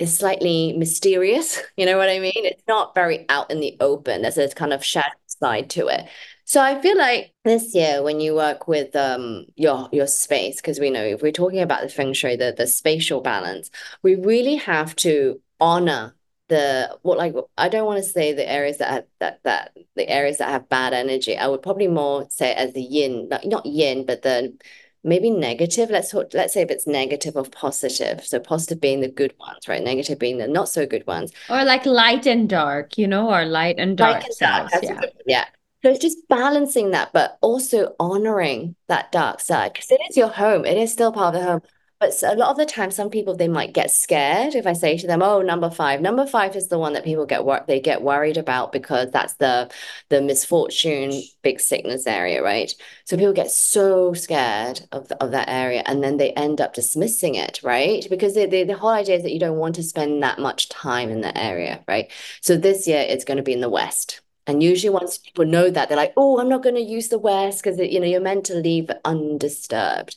is 0.00 0.16
slightly 0.16 0.72
mysterious. 0.76 1.60
You 1.76 1.86
know 1.86 1.96
what 1.96 2.10
I 2.10 2.18
mean? 2.18 2.32
It's 2.34 2.62
not 2.68 2.94
very 2.94 3.24
out 3.28 3.50
in 3.50 3.60
the 3.60 3.76
open. 3.80 4.22
There's 4.22 4.36
a 4.38 4.48
kind 4.48 4.72
of 4.72 4.84
shadow 4.84 5.08
side 5.26 5.70
to 5.70 5.86
it. 5.86 6.06
So 6.44 6.60
I 6.60 6.80
feel 6.80 6.98
like 6.98 7.32
this 7.44 7.74
year 7.74 8.02
when 8.02 8.20
you 8.20 8.34
work 8.34 8.66
with 8.68 8.94
um 8.96 9.46
your 9.56 9.88
your 9.92 10.06
space, 10.06 10.56
because 10.56 10.80
we 10.80 10.90
know 10.90 11.04
if 11.04 11.22
we're 11.22 11.32
talking 11.32 11.60
about 11.60 11.82
the 11.82 11.88
feng 11.88 12.12
shui, 12.12 12.36
the 12.36 12.52
the 12.56 12.66
spatial 12.66 13.20
balance, 13.20 13.70
we 14.02 14.16
really 14.16 14.56
have 14.56 14.96
to 14.96 15.40
honor 15.60 16.14
the 16.48 16.98
what 17.02 17.16
like 17.16 17.34
I 17.56 17.68
don't 17.68 17.86
want 17.86 18.02
to 18.02 18.10
say 18.10 18.32
the 18.32 18.50
areas 18.50 18.78
that 18.78 18.90
have 18.90 19.04
that 19.20 19.40
that 19.44 19.76
the 19.94 20.08
areas 20.08 20.38
that 20.38 20.50
have 20.50 20.68
bad 20.68 20.92
energy. 20.92 21.36
I 21.36 21.46
would 21.46 21.62
probably 21.62 21.88
more 21.88 22.26
say 22.30 22.52
as 22.52 22.72
the 22.74 22.82
yin, 22.82 23.28
not, 23.28 23.46
not 23.46 23.64
yin, 23.66 24.04
but 24.04 24.22
the 24.22 24.58
maybe 25.04 25.30
negative. 25.30 25.90
Let's 25.90 26.10
talk, 26.10 26.32
let's 26.34 26.54
say 26.54 26.62
if 26.62 26.70
it's 26.70 26.86
negative 26.86 27.36
or 27.36 27.44
positive. 27.44 28.24
So 28.24 28.38
positive 28.40 28.80
being 28.80 29.00
the 29.00 29.08
good 29.08 29.34
ones, 29.38 29.68
right? 29.68 29.82
Negative 29.82 30.18
being 30.18 30.38
the 30.38 30.48
not 30.48 30.68
so 30.68 30.86
good 30.86 31.06
ones. 31.06 31.32
Or 31.48 31.64
like 31.64 31.86
light 31.86 32.26
and 32.26 32.48
dark, 32.48 32.98
you 32.98 33.06
know, 33.06 33.30
or 33.30 33.44
light 33.44 33.76
and 33.78 33.96
dark. 33.96 34.22
Light 34.22 34.24
and 34.40 34.70
dark. 34.70 34.82
Yeah. 34.82 35.00
yeah. 35.26 35.44
So 35.82 35.90
it's 35.90 36.00
just 36.00 36.28
balancing 36.28 36.90
that, 36.90 37.12
but 37.14 37.38
also 37.40 37.94
honoring 37.98 38.76
that 38.88 39.10
dark 39.12 39.40
side 39.40 39.72
because 39.72 39.90
it 39.90 40.00
is 40.10 40.16
your 40.16 40.28
home. 40.28 40.66
It 40.66 40.76
is 40.76 40.92
still 40.92 41.10
part 41.10 41.34
of 41.34 41.40
the 41.40 41.46
home. 41.46 41.62
But 42.00 42.14
a 42.22 42.34
lot 42.34 42.48
of 42.50 42.56
the 42.56 42.64
time, 42.64 42.90
some 42.90 43.10
people 43.10 43.36
they 43.36 43.46
might 43.48 43.74
get 43.74 43.90
scared 43.90 44.54
if 44.54 44.66
I 44.66 44.72
say 44.72 44.96
to 44.96 45.06
them, 45.06 45.22
"Oh, 45.22 45.42
number 45.42 45.68
five. 45.68 46.00
Number 46.00 46.26
five 46.26 46.56
is 46.56 46.68
the 46.68 46.78
one 46.78 46.94
that 46.94 47.04
people 47.04 47.26
get 47.26 47.42
they 47.66 47.78
get 47.78 48.00
worried 48.00 48.38
about 48.38 48.72
because 48.72 49.10
that's 49.10 49.34
the 49.34 49.70
the 50.08 50.22
misfortune, 50.22 51.12
big 51.42 51.60
sickness 51.60 52.06
area, 52.06 52.42
right? 52.42 52.74
So 53.04 53.18
people 53.18 53.34
get 53.34 53.50
so 53.50 54.14
scared 54.14 54.80
of 54.92 55.12
of 55.20 55.30
that 55.32 55.50
area, 55.50 55.82
and 55.84 56.02
then 56.02 56.16
they 56.16 56.32
end 56.32 56.58
up 56.62 56.72
dismissing 56.72 57.34
it, 57.34 57.60
right? 57.62 58.06
Because 58.08 58.32
the, 58.34 58.46
the 58.46 58.64
the 58.64 58.76
whole 58.78 58.88
idea 58.90 59.16
is 59.16 59.22
that 59.22 59.32
you 59.32 59.38
don't 59.40 59.58
want 59.58 59.74
to 59.74 59.82
spend 59.82 60.22
that 60.22 60.38
much 60.38 60.70
time 60.70 61.10
in 61.10 61.20
that 61.20 61.36
area, 61.36 61.84
right? 61.86 62.10
So 62.40 62.56
this 62.56 62.88
year 62.88 63.04
it's 63.06 63.24
going 63.26 63.36
to 63.38 63.42
be 63.42 63.52
in 63.52 63.60
the 63.60 63.68
west. 63.68 64.22
And 64.46 64.62
usually, 64.62 64.90
once 64.90 65.18
people 65.18 65.44
know 65.44 65.68
that, 65.70 65.88
they're 65.88 65.96
like, 65.98 66.14
"Oh, 66.16 66.40
I'm 66.40 66.48
not 66.48 66.62
going 66.62 66.74
to 66.76 66.80
use 66.80 67.08
the 67.08 67.18
West 67.18 67.62
because 67.62 67.78
you 67.78 68.00
know 68.00 68.06
you're 68.06 68.20
meant 68.22 68.46
to 68.46 68.54
leave 68.54 68.90
undisturbed." 69.04 70.16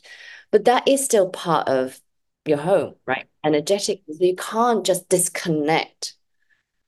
But 0.53 0.65
that 0.65 0.87
is 0.87 1.03
still 1.03 1.29
part 1.29 1.67
of 1.67 1.99
your 2.45 2.59
home, 2.59 2.93
right? 3.07 3.25
Energetic, 3.43 4.03
you 4.07 4.35
can't 4.35 4.85
just 4.85 5.09
disconnect, 5.09 6.13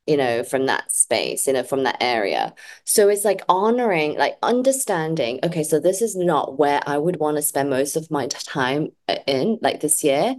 you 0.06 0.18
know, 0.18 0.44
from 0.44 0.68
that 0.68 0.92
space, 0.92 1.48
you 1.48 1.54
know, 1.54 1.64
from 1.64 1.82
that 1.84 1.98
area. 2.00 2.54
So 2.84 3.10
it's 3.10 3.26
like 3.26 3.42
honoring, 3.50 4.20
like 4.20 4.38
understanding, 4.44 5.40
okay, 5.44 5.64
so 5.64 5.80
this 5.80 6.04
is 6.04 6.16
not 6.16 6.60
where 6.60 6.80
I 6.86 7.00
would 7.00 7.18
want 7.18 7.38
to 7.38 7.42
spend 7.42 7.72
most 7.72 7.96
of 7.96 8.12
my 8.12 8.28
time 8.28 8.90
uh, 9.10 9.16
in, 9.26 9.58
like 9.64 9.80
this 9.80 10.04
year, 10.04 10.36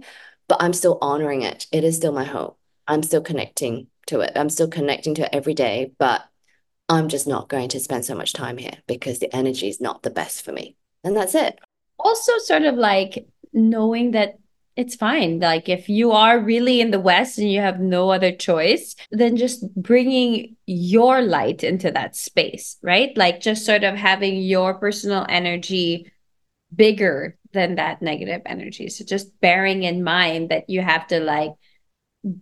but 0.47 0.61
I'm 0.61 0.71
still 0.73 0.97
honoring 1.01 1.41
it. 1.41 1.67
It 1.73 1.83
is 1.83 1.97
still 1.97 2.13
my 2.13 2.23
home. 2.23 2.53
I'm 2.87 3.03
still 3.03 3.21
connecting 3.21 3.87
to 4.05 4.21
it. 4.21 4.31
I'm 4.37 4.49
still 4.49 4.69
connecting 4.69 5.15
to 5.15 5.23
it 5.23 5.29
every 5.33 5.53
day, 5.53 5.91
but 5.99 6.21
I'm 6.87 7.09
just 7.09 7.27
not 7.27 7.49
going 7.49 7.67
to 7.69 7.81
spend 7.81 8.05
so 8.05 8.15
much 8.15 8.31
time 8.31 8.57
here 8.57 8.77
because 8.87 9.19
the 9.19 9.35
energy 9.35 9.67
is 9.67 9.81
not 9.81 10.03
the 10.03 10.11
best 10.11 10.45
for 10.45 10.53
me. 10.53 10.77
And 11.03 11.13
that's 11.13 11.35
it. 11.35 11.59
Also, 11.99 12.37
sort 12.39 12.63
of 12.63 12.75
like 12.75 13.27
knowing 13.53 14.11
that 14.11 14.37
it's 14.75 14.95
fine. 14.95 15.39
Like 15.39 15.67
if 15.67 15.89
you 15.89 16.11
are 16.11 16.39
really 16.39 16.79
in 16.79 16.91
the 16.91 16.99
West 16.99 17.39
and 17.39 17.51
you 17.51 17.59
have 17.61 17.79
no 17.79 18.11
other 18.11 18.31
choice, 18.31 18.95
then 19.11 19.35
just 19.35 19.73
bringing 19.75 20.55
your 20.67 21.21
light 21.21 21.63
into 21.63 21.91
that 21.91 22.15
space, 22.15 22.77
right? 22.83 23.17
Like 23.17 23.41
just 23.41 23.65
sort 23.65 23.83
of 23.83 23.95
having 23.95 24.35
your 24.35 24.75
personal 24.75 25.25
energy 25.27 26.11
bigger 26.73 27.37
than 27.53 27.75
that 27.75 28.03
negative 28.03 28.43
energy. 28.45 28.89
So 28.89 29.03
just 29.03 29.39
bearing 29.41 29.81
in 29.81 30.03
mind 30.03 30.49
that 30.49 30.69
you 30.69 30.81
have 30.81 31.07
to 31.07 31.19
like 31.19 31.53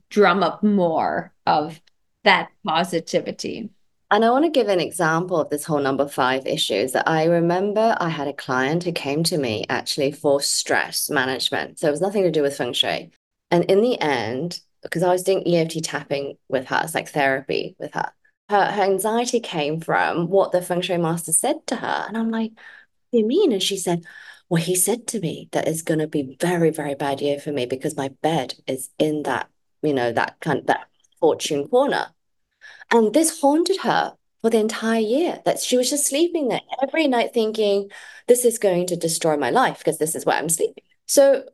drum 0.09 0.43
up 0.43 0.61
more 0.61 1.33
of 1.45 1.79
that 2.23 2.49
positivity. 2.65 3.69
And 4.11 4.23
I 4.23 4.29
want 4.29 4.45
to 4.45 4.51
give 4.51 4.67
an 4.67 4.79
example 4.79 5.37
of 5.39 5.49
this 5.49 5.65
whole 5.65 5.81
number 5.81 6.07
five 6.07 6.45
issues 6.45 6.91
that 6.91 7.09
I 7.09 7.25
remember 7.25 7.95
I 7.99 8.09
had 8.09 8.27
a 8.27 8.33
client 8.33 8.83
who 8.83 8.91
came 8.91 9.23
to 9.23 9.37
me 9.37 9.65
actually 9.67 10.11
for 10.11 10.39
stress 10.41 11.09
management. 11.09 11.79
So 11.79 11.87
it 11.87 11.91
was 11.91 12.01
nothing 12.01 12.23
to 12.23 12.31
do 12.31 12.43
with 12.43 12.55
feng 12.55 12.73
shui. 12.73 13.11
And 13.49 13.65
in 13.65 13.81
the 13.81 13.99
end, 13.99 14.59
because 14.83 15.01
I 15.01 15.11
was 15.11 15.23
doing 15.23 15.47
EFT 15.47 15.83
tapping 15.83 16.37
with 16.47 16.67
her, 16.67 16.81
it's 16.83 16.93
like 16.93 17.09
therapy 17.09 17.75
with 17.79 17.93
her. 17.93 18.11
Her, 18.49 18.65
her 18.65 18.83
anxiety 18.83 19.39
came 19.39 19.81
from 19.81 20.29
what 20.29 20.51
the 20.51 20.61
feng 20.61 20.81
shui 20.81 20.97
master 20.97 21.31
said 21.31 21.65
to 21.67 21.77
her. 21.77 22.05
And 22.07 22.15
I'm 22.15 22.29
like, 22.29 22.51
what 22.51 23.11
do 23.11 23.17
you 23.17 23.25
mean? 23.25 23.51
And 23.51 23.63
she 23.63 23.77
said, 23.77 24.03
well, 24.49 24.61
he 24.61 24.75
said 24.75 25.07
to 25.07 25.19
me 25.19 25.49
that 25.51 25.67
it's 25.67 25.81
going 25.81 25.99
to 25.99 26.07
be 26.07 26.37
very, 26.39 26.69
very 26.69 26.93
bad 26.93 27.21
year 27.21 27.39
for 27.39 27.51
me 27.51 27.65
because 27.65 27.97
my 27.97 28.09
bed 28.21 28.53
is 28.67 28.89
in 28.99 29.23
that, 29.23 29.49
you 29.81 29.93
know, 29.93 30.11
that 30.11 30.39
kind 30.41 30.59
of 30.59 30.67
that 30.67 30.87
fortune 31.19 31.67
corner. 31.67 32.07
And 32.91 33.13
this 33.13 33.41
haunted 33.41 33.77
her 33.81 34.15
for 34.41 34.49
the 34.49 34.59
entire 34.59 34.99
year 34.99 35.41
that 35.45 35.59
she 35.59 35.77
was 35.77 35.89
just 35.89 36.07
sleeping 36.07 36.47
there 36.47 36.61
every 36.83 37.07
night 37.07 37.33
thinking, 37.33 37.89
this 38.27 38.45
is 38.45 38.59
going 38.59 38.87
to 38.87 38.95
destroy 38.95 39.37
my 39.37 39.49
life 39.49 39.79
because 39.79 39.97
this 39.97 40.15
is 40.15 40.25
where 40.25 40.37
I'm 40.37 40.49
sleeping. 40.49 40.83
So 41.07 41.45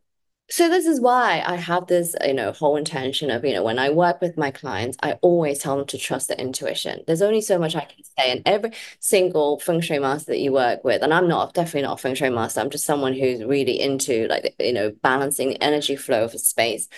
so 0.52 0.68
this 0.68 0.86
is 0.86 1.00
why 1.00 1.42
I 1.46 1.56
have 1.56 1.88
this, 1.88 2.14
you 2.26 2.34
know, 2.34 2.52
whole 2.52 2.76
intention 2.76 3.32
of, 3.32 3.46
you 3.46 3.54
know, 3.54 3.64
when 3.64 3.80
I 3.80 3.90
work 3.90 4.20
with 4.20 4.38
my 4.38 4.52
clients, 4.52 4.98
I 5.02 5.14
always 5.22 5.60
tell 5.60 5.78
them 5.78 5.88
to 5.88 5.98
trust 5.98 6.28
their 6.28 6.36
intuition. 6.38 7.06
There's 7.08 7.22
only 7.22 7.40
so 7.40 7.58
much 7.58 7.74
I 7.74 7.86
can 7.86 8.04
say, 8.04 8.32
and 8.34 8.42
every 8.46 8.72
single 9.00 9.60
feng 9.60 9.80
shui 9.80 10.00
master 10.00 10.34
that 10.34 10.40
you 10.40 10.52
work 10.52 10.84
with, 10.84 11.04
and 11.04 11.14
I'm 11.14 11.30
not 11.30 11.54
definitely 11.54 11.84
not 11.84 12.00
a 12.00 12.02
feng 12.02 12.16
shui 12.16 12.30
master. 12.30 12.60
I'm 12.60 12.70
just 12.70 12.86
someone 12.86 13.14
who's 13.14 13.42
really 13.46 13.80
into 13.80 14.28
like, 14.28 14.54
you 14.60 14.74
know, 14.74 14.92
balancing 15.02 15.50
the 15.50 15.64
energy 15.64 15.96
flow 15.96 16.26
of 16.26 16.34
a 16.34 16.38
space. 16.38 16.90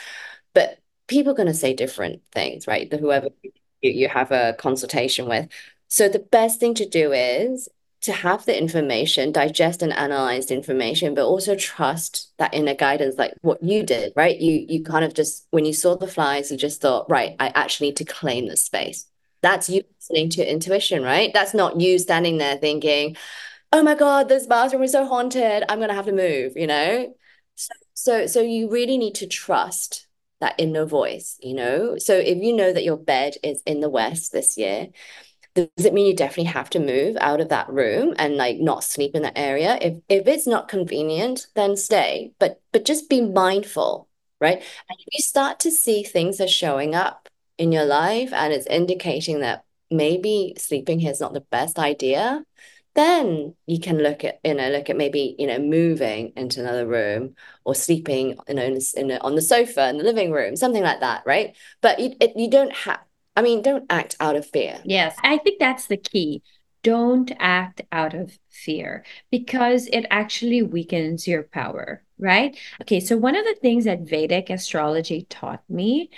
But 0.56 0.80
people 1.08 1.34
are 1.34 1.36
going 1.36 1.48
to 1.48 1.54
say 1.54 1.76
different 1.76 2.24
things, 2.32 2.65
right? 2.65 2.89
The 2.89 2.98
whoever 2.98 3.30
you, 3.84 3.91
you 3.91 4.08
have 4.10 4.32
a 4.32 4.54
consultation 4.58 5.28
with. 5.28 5.48
So 5.88 6.10
the 6.10 6.19
best 6.19 6.60
thing 6.60 6.74
to 6.76 6.88
do 6.88 7.12
is 7.12 7.69
to 8.04 8.12
have 8.12 8.46
the 8.46 8.58
information, 8.58 9.32
digest 9.32 9.82
and 9.82 9.93
analyze 9.93 10.48
the 10.48 10.56
information, 10.56 11.15
but 11.15 11.26
also 11.26 11.56
trust 11.56 12.34
that 12.38 12.54
inner 12.54 12.74
guidance, 12.74 13.15
like 13.17 13.34
what 13.41 13.63
you 13.63 13.84
did, 13.84 14.12
right? 14.15 14.38
You 14.39 14.65
you 14.67 14.84
kind 14.84 15.06
of 15.06 15.13
just 15.13 15.48
when 15.52 15.65
you 15.65 15.74
saw 15.74 15.96
the 15.96 16.08
flies, 16.08 16.52
you 16.52 16.58
just 16.58 16.82
thought, 16.82 17.10
right, 17.10 17.36
I 17.39 17.48
actually 17.56 17.88
need 17.88 17.98
to 17.98 18.06
claim 18.06 18.48
this 18.48 18.63
space. 18.63 19.06
That's 19.41 19.69
you 19.69 19.84
listening 20.00 20.30
to 20.32 20.52
intuition, 20.52 21.02
right? 21.02 21.32
That's 21.34 21.54
not 21.54 21.80
you 21.80 21.98
standing 21.98 22.39
there 22.39 22.58
thinking, 22.58 23.15
oh 23.72 23.84
my 23.84 23.96
God, 23.96 24.28
this 24.30 24.48
bathroom 24.48 24.84
is 24.84 24.91
so 24.91 25.06
haunted. 25.06 25.63
I'm 25.69 25.80
gonna 25.80 25.93
have 25.93 26.06
to 26.08 26.12
move, 26.12 26.58
you 26.58 26.67
know? 26.67 27.13
So 27.56 27.74
so 27.93 28.28
so 28.28 28.41
you 28.41 28.69
really 28.69 28.98
need 28.98 29.15
to 29.15 29.28
trust 29.28 30.08
that 30.43 30.56
inner 30.58 30.86
voice, 30.86 31.38
you 31.41 31.53
know? 31.56 31.97
So 31.97 32.13
if 32.15 32.38
you 32.38 32.53
know 32.53 32.73
that 32.73 32.84
your 32.84 32.97
bed 32.97 33.36
is 33.43 33.63
in 33.65 33.79
the 33.79 33.89
west 33.89 34.32
this 34.32 34.58
year, 34.58 34.89
does 35.56 35.86
it 35.86 35.93
mean 35.93 36.08
you 36.08 36.15
definitely 36.15 36.51
have 36.51 36.69
to 36.71 36.79
move 36.79 37.15
out 37.21 37.39
of 37.39 37.49
that 37.49 37.69
room 37.69 38.13
and 38.17 38.36
like 38.36 38.58
not 38.60 38.84
sleep 38.84 39.15
in 39.15 39.21
that 39.21 39.38
area? 39.38 39.77
If 39.82 39.95
if 40.10 40.27
it's 40.27 40.47
not 40.47 40.67
convenient, 40.67 41.47
then 41.56 41.77
stay. 41.77 42.34
But 42.39 42.62
but 42.71 42.86
just 42.86 43.10
be 43.10 43.21
mindful, 43.21 44.10
right? 44.41 44.58
And 44.58 44.97
if 44.99 45.08
you 45.13 45.21
start 45.21 45.60
to 45.62 45.71
see 45.71 46.03
things 46.03 46.41
are 46.41 46.47
showing 46.47 46.95
up 46.95 47.29
in 47.58 47.71
your 47.71 47.86
life 47.86 48.34
and 48.34 48.51
it's 48.51 48.67
indicating 48.67 49.39
that 49.41 49.63
maybe 49.89 50.56
sleeping 50.58 50.99
here 50.99 51.12
is 51.12 51.21
not 51.21 51.34
the 51.34 51.47
best 51.51 51.79
idea, 51.79 52.43
then 52.95 53.56
you 53.65 53.79
can 53.79 53.97
look 53.97 54.23
at 54.23 54.39
you 54.43 54.53
know 54.53 54.69
look 54.69 54.89
at 54.89 54.97
maybe 54.97 55.36
you 55.39 55.47
know 55.47 55.60
moving 55.60 56.34
into 56.36 56.60
another 56.60 56.86
room 56.86 57.36
or 57.65 57.73
sleeping 57.73 58.38
you 58.47 58.53
know 58.53 58.63
in, 58.63 58.79
in 58.95 59.12
on 59.19 59.36
the 59.36 59.41
sofa 59.41 59.89
in 59.89 59.97
the 59.97 60.03
living 60.03 60.32
room 60.32 60.56
something 60.56 60.84
like 60.84 60.99
that 60.99 61.23
right? 61.25 61.56
But 61.82 61.99
you 61.99 62.15
it, 62.19 62.34
you 62.36 62.49
don't 62.49 62.73
have 62.73 62.99
i 63.36 63.41
mean 63.41 63.62
don't 63.62 63.86
act 63.89 64.15
out 64.19 64.36
of 64.36 64.45
fear. 64.45 64.79
Yes 64.86 65.15
i 65.23 65.38
think 65.38 65.60
that's 65.60 65.88
the 65.88 65.97
key. 65.97 66.43
Don't 66.84 67.32
act 67.39 67.82
out 67.93 68.13
of 68.13 68.38
fear 68.49 69.06
because 69.32 69.88
it 69.88 70.06
actually 70.12 70.62
weakens 70.62 71.27
your 71.27 71.43
power 71.43 72.03
right? 72.19 72.58
Okay 72.82 72.99
so 72.99 73.17
one 73.17 73.36
of 73.36 73.45
the 73.45 73.56
things 73.62 73.86
that 73.86 74.01
vedic 74.01 74.49
astrology 74.49 75.25
taught 75.29 75.63
me 75.69 76.10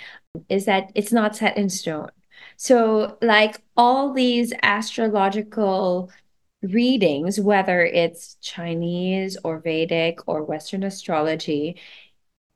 is 0.48 0.66
that 0.66 0.92
it's 0.94 1.12
not 1.12 1.36
set 1.36 1.56
in 1.56 1.70
stone. 1.70 2.10
So 2.58 3.16
like 3.22 3.62
all 3.76 4.12
these 4.12 4.52
astrological 4.62 6.10
readings, 6.72 7.40
whether 7.40 7.82
it's 7.84 8.36
Chinese 8.40 9.36
or 9.44 9.60
Vedic 9.60 10.18
or 10.26 10.42
Western 10.42 10.82
astrology, 10.82 11.80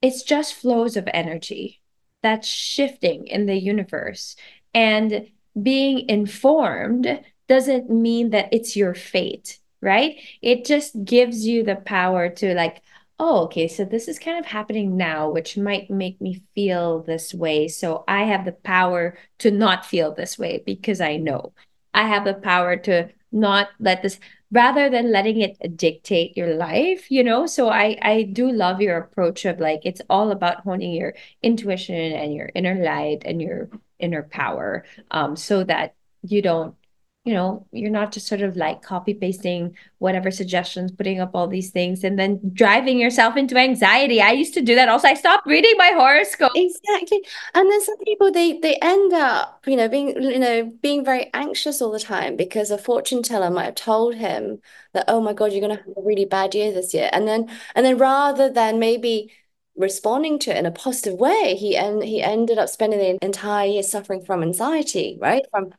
it's 0.02 0.22
just 0.22 0.54
flows 0.54 0.96
of 0.96 1.08
energy 1.12 1.80
that's 2.22 2.48
shifting 2.48 3.26
in 3.26 3.46
the 3.46 3.56
universe. 3.56 4.36
And 4.74 5.28
being 5.60 6.08
informed 6.08 7.20
doesn't 7.48 7.90
mean 7.90 8.30
that 8.30 8.48
it's 8.52 8.76
your 8.76 8.94
fate, 8.94 9.58
right? 9.80 10.16
It 10.40 10.64
just 10.64 11.04
gives 11.04 11.46
you 11.46 11.64
the 11.64 11.76
power 11.76 12.28
to, 12.28 12.54
like, 12.54 12.82
oh, 13.18 13.44
okay, 13.44 13.68
so 13.68 13.84
this 13.84 14.08
is 14.08 14.18
kind 14.18 14.38
of 14.38 14.46
happening 14.46 14.96
now, 14.96 15.28
which 15.30 15.58
might 15.58 15.90
make 15.90 16.20
me 16.20 16.42
feel 16.54 17.02
this 17.02 17.34
way. 17.34 17.68
So 17.68 18.04
I 18.08 18.24
have 18.24 18.46
the 18.46 18.52
power 18.52 19.18
to 19.40 19.50
not 19.50 19.84
feel 19.84 20.14
this 20.14 20.38
way 20.38 20.62
because 20.64 21.02
I 21.02 21.18
know. 21.18 21.52
I 21.92 22.06
have 22.06 22.24
the 22.24 22.34
power 22.34 22.76
to 22.76 23.10
not 23.32 23.68
let 23.78 24.02
this 24.02 24.18
rather 24.52 24.90
than 24.90 25.12
letting 25.12 25.40
it 25.40 25.76
dictate 25.76 26.36
your 26.36 26.54
life 26.54 27.10
you 27.10 27.22
know? 27.22 27.46
So 27.46 27.68
i 27.68 27.98
i 28.02 28.22
do 28.22 28.50
love 28.50 28.80
your 28.80 28.98
approach 28.98 29.44
of 29.44 29.60
like 29.60 29.80
it's 29.84 30.02
all 30.10 30.30
about 30.30 30.60
honing 30.60 30.92
your 30.92 31.14
intuition 31.42 31.94
and 31.94 32.34
your 32.34 32.50
inner 32.54 32.74
light 32.82 33.22
and 33.24 33.40
your 33.40 33.68
inner 33.98 34.22
power 34.22 34.84
um 35.10 35.36
so 35.36 35.64
that 35.64 35.94
you 36.22 36.42
don't 36.42 36.74
you 37.24 37.34
know, 37.34 37.66
you're 37.70 37.90
not 37.90 38.12
just 38.12 38.26
sort 38.26 38.40
of 38.40 38.56
like 38.56 38.80
copy 38.80 39.12
pasting 39.12 39.76
whatever 39.98 40.30
suggestions, 40.30 40.90
putting 40.90 41.20
up 41.20 41.32
all 41.34 41.46
these 41.46 41.70
things, 41.70 42.02
and 42.02 42.18
then 42.18 42.40
driving 42.54 42.98
yourself 42.98 43.36
into 43.36 43.58
anxiety. 43.58 44.22
I 44.22 44.30
used 44.32 44.54
to 44.54 44.62
do 44.62 44.74
that. 44.74 44.88
Also, 44.88 45.08
I 45.08 45.14
stopped 45.14 45.46
reading 45.46 45.74
my 45.76 45.90
horoscope. 45.94 46.52
Exactly. 46.54 47.22
And 47.54 47.70
then 47.70 47.82
some 47.82 47.98
people 47.98 48.32
they 48.32 48.58
they 48.60 48.76
end 48.80 49.12
up, 49.12 49.62
you 49.66 49.76
know, 49.76 49.86
being 49.86 50.08
you 50.22 50.38
know 50.38 50.72
being 50.80 51.04
very 51.04 51.30
anxious 51.34 51.82
all 51.82 51.92
the 51.92 52.00
time 52.00 52.36
because 52.36 52.70
a 52.70 52.78
fortune 52.78 53.22
teller 53.22 53.50
might 53.50 53.64
have 53.66 53.74
told 53.74 54.14
him 54.14 54.60
that, 54.94 55.04
oh 55.06 55.20
my 55.20 55.34
God, 55.34 55.52
you're 55.52 55.60
gonna 55.60 55.76
have 55.76 55.96
a 55.98 56.02
really 56.02 56.24
bad 56.24 56.54
year 56.54 56.72
this 56.72 56.94
year, 56.94 57.10
and 57.12 57.28
then 57.28 57.50
and 57.74 57.84
then 57.84 57.98
rather 57.98 58.50
than 58.50 58.78
maybe 58.78 59.30
responding 59.76 60.38
to 60.38 60.50
it 60.50 60.56
in 60.58 60.66
a 60.66 60.70
positive 60.70 61.14
way, 61.18 61.54
he 61.56 61.76
and 61.76 62.02
he 62.02 62.22
ended 62.22 62.58
up 62.58 62.68
spending 62.70 62.98
the 62.98 63.18
entire 63.24 63.66
year 63.68 63.82
suffering 63.82 64.24
from 64.24 64.42
anxiety, 64.42 65.18
right? 65.20 65.42
From 65.50 65.72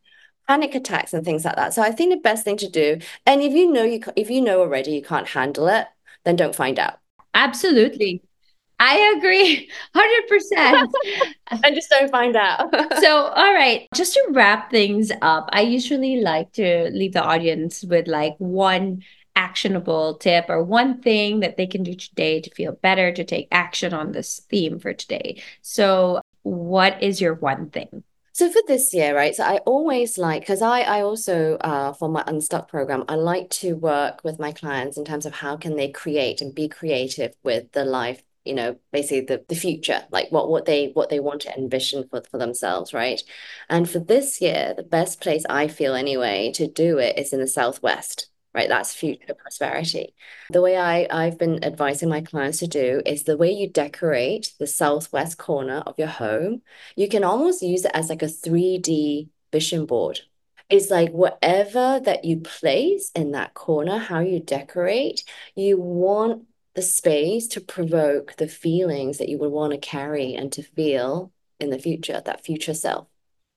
panic 0.52 0.76
attacks 0.76 1.14
and 1.14 1.24
things 1.24 1.46
like 1.46 1.56
that. 1.56 1.74
So 1.74 1.82
I 1.82 1.92
think 1.92 2.12
the 2.12 2.20
best 2.20 2.44
thing 2.44 2.58
to 2.58 2.70
do, 2.70 3.00
and 3.26 3.42
if 3.42 3.54
you 3.54 3.72
know 3.72 3.84
you 3.84 4.02
if 4.18 4.30
you 4.30 4.42
know 4.42 4.60
already 4.60 4.92
you 4.92 5.02
can't 5.02 5.28
handle 5.28 5.70
it, 5.70 5.88
then 6.26 6.36
don't 6.36 6.54
find 6.54 6.78
out. 6.78 7.00
Absolutely. 7.34 8.22
I 8.78 9.16
agree 9.16 9.70
100%. 9.96 10.92
and 11.64 11.76
just 11.76 11.90
don't 11.90 12.12
find 12.12 12.36
out. 12.36 12.74
so, 13.00 13.28
all 13.28 13.54
right, 13.54 13.88
just 13.96 14.14
to 14.16 14.28
wrap 14.32 14.72
things 14.72 15.10
up, 15.22 15.48
I 15.54 15.62
usually 15.62 16.20
like 16.20 16.52
to 16.54 16.90
leave 16.92 17.14
the 17.14 17.24
audience 17.24 17.84
with 17.84 18.08
like 18.10 18.36
one 18.40 19.04
actionable 19.38 20.16
tip 20.16 20.48
or 20.50 20.62
one 20.62 21.00
thing 21.02 21.40
that 21.40 21.56
they 21.56 21.68
can 21.68 21.84
do 21.84 21.94
today 21.94 22.42
to 22.42 22.50
feel 22.50 22.74
better, 22.74 23.14
to 23.14 23.24
take 23.24 23.48
action 23.52 23.94
on 23.94 24.12
this 24.12 24.42
theme 24.50 24.80
for 24.80 24.94
today. 24.94 25.42
So, 25.62 26.20
what 26.44 27.02
is 27.02 27.22
your 27.22 27.36
one 27.36 27.70
thing? 27.70 28.04
So 28.42 28.50
for 28.50 28.64
this 28.68 28.92
year, 28.92 29.16
right? 29.16 29.36
So 29.36 29.44
I 29.44 29.58
always 29.68 30.18
like 30.18 30.42
because 30.42 30.64
I 30.64 30.80
I 30.82 31.02
also 31.02 31.58
uh 31.58 31.94
for 31.94 32.10
my 32.10 32.24
Unstuck 32.26 32.70
program, 32.70 33.04
I 33.08 33.14
like 33.14 33.52
to 33.62 33.76
work 33.76 34.24
with 34.24 34.40
my 34.40 34.52
clients 34.52 34.98
in 34.98 35.06
terms 35.06 35.28
of 35.28 35.34
how 35.34 35.58
can 35.58 35.76
they 35.76 35.90
create 35.92 36.42
and 36.42 36.56
be 36.56 36.68
creative 36.68 37.36
with 37.44 37.72
the 37.74 37.86
life, 37.86 38.24
you 38.44 38.56
know, 38.56 38.80
basically 38.92 39.22
the 39.22 39.46
the 39.48 39.54
future, 39.56 40.08
like 40.10 40.32
what 40.32 40.50
what 40.50 40.66
they 40.66 40.88
what 40.88 41.10
they 41.10 41.20
want 41.20 41.42
to 41.42 41.56
envision 41.56 42.08
for 42.10 42.24
for 42.32 42.40
themselves, 42.40 42.96
right? 42.96 43.22
And 43.70 43.88
for 43.88 44.00
this 44.00 44.42
year, 44.42 44.74
the 44.76 44.82
best 44.82 45.22
place 45.22 45.46
I 45.48 45.68
feel 45.68 45.94
anyway 45.94 46.52
to 46.56 46.66
do 46.68 46.98
it 46.98 47.20
is 47.20 47.34
in 47.34 47.42
the 47.42 47.48
Southwest. 47.48 48.31
Right? 48.54 48.70
That's 48.70 48.94
future 48.94 49.34
prosperity. 49.34 50.14
The 50.50 50.62
way 50.62 50.78
I, 50.78 51.08
I've 51.10 51.38
been 51.38 51.64
advising 51.64 52.10
my 52.10 52.22
clients 52.22 52.60
to 52.60 52.68
do 52.68 53.02
is 53.06 53.24
the 53.24 53.38
way 53.38 53.52
you 53.52 53.70
decorate 53.70 54.54
the 54.60 54.68
southwest 54.68 55.38
corner 55.38 55.84
of 55.86 55.98
your 55.98 56.08
home, 56.08 56.62
you 56.96 57.08
can 57.08 57.24
almost 57.24 57.62
use 57.62 57.86
it 57.86 57.92
as 57.94 58.10
like 58.10 58.22
a 58.22 58.26
3D 58.26 59.30
vision 59.52 59.86
board. 59.86 60.22
It's 60.70 60.90
like 60.90 61.12
whatever 61.12 62.00
that 62.04 62.24
you 62.24 62.38
place 62.40 63.12
in 63.14 63.32
that 63.32 63.54
corner, 63.54 63.98
how 63.98 64.20
you 64.20 64.40
decorate, 64.40 65.24
you 65.56 65.78
want 65.78 66.44
the 66.76 66.82
space 66.82 67.48
to 67.48 67.62
provoke 67.62 68.36
the 68.38 68.48
feelings 68.48 69.18
that 69.18 69.28
you 69.28 69.38
would 69.38 69.52
want 69.52 69.74
to 69.74 69.78
carry 69.78 70.34
and 70.34 70.52
to 70.54 70.64
feel 70.64 71.34
in 71.60 71.70
the 71.70 71.80
future, 71.80 72.22
that 72.24 72.46
future 72.46 72.74
self, 72.74 73.08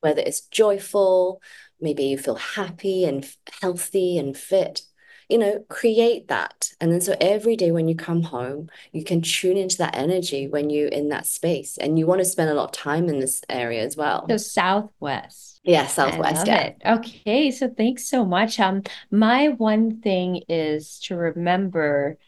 whether 0.04 0.20
it's 0.20 0.42
joyful, 0.42 1.40
maybe 1.80 2.04
you 2.04 2.18
feel 2.18 2.36
happy 2.36 3.04
and 3.04 3.26
healthy 3.60 4.18
and 4.18 4.36
fit 4.36 4.82
you 5.28 5.38
know 5.38 5.64
create 5.68 6.28
that. 6.28 6.70
And 6.80 6.92
then 6.92 7.00
so 7.00 7.16
every 7.20 7.56
day 7.56 7.70
when 7.70 7.88
you 7.88 7.96
come 7.96 8.22
home 8.22 8.68
you 8.92 9.02
can 9.04 9.22
tune 9.22 9.56
into 9.56 9.78
that 9.78 9.96
energy 9.96 10.46
when 10.46 10.68
you're 10.70 10.88
in 10.88 11.08
that 11.08 11.26
space 11.26 11.78
and 11.78 11.98
you 11.98 12.06
want 12.06 12.20
to 12.20 12.24
spend 12.24 12.50
a 12.50 12.54
lot 12.54 12.66
of 12.66 12.72
time 12.72 13.08
in 13.08 13.20
this 13.20 13.42
area 13.48 13.82
as 13.82 13.96
well. 13.96 14.26
So 14.28 14.36
southwest. 14.36 15.60
Yeah 15.64 15.86
southwest 15.86 16.46
yeah. 16.46 16.60
it. 16.60 16.82
okay 16.86 17.50
so 17.50 17.68
thanks 17.68 18.04
so 18.04 18.24
much. 18.24 18.60
Um 18.60 18.82
my 19.10 19.48
one 19.48 20.00
thing 20.02 20.42
is 20.48 21.00
to 21.04 21.16
remember 21.16 22.18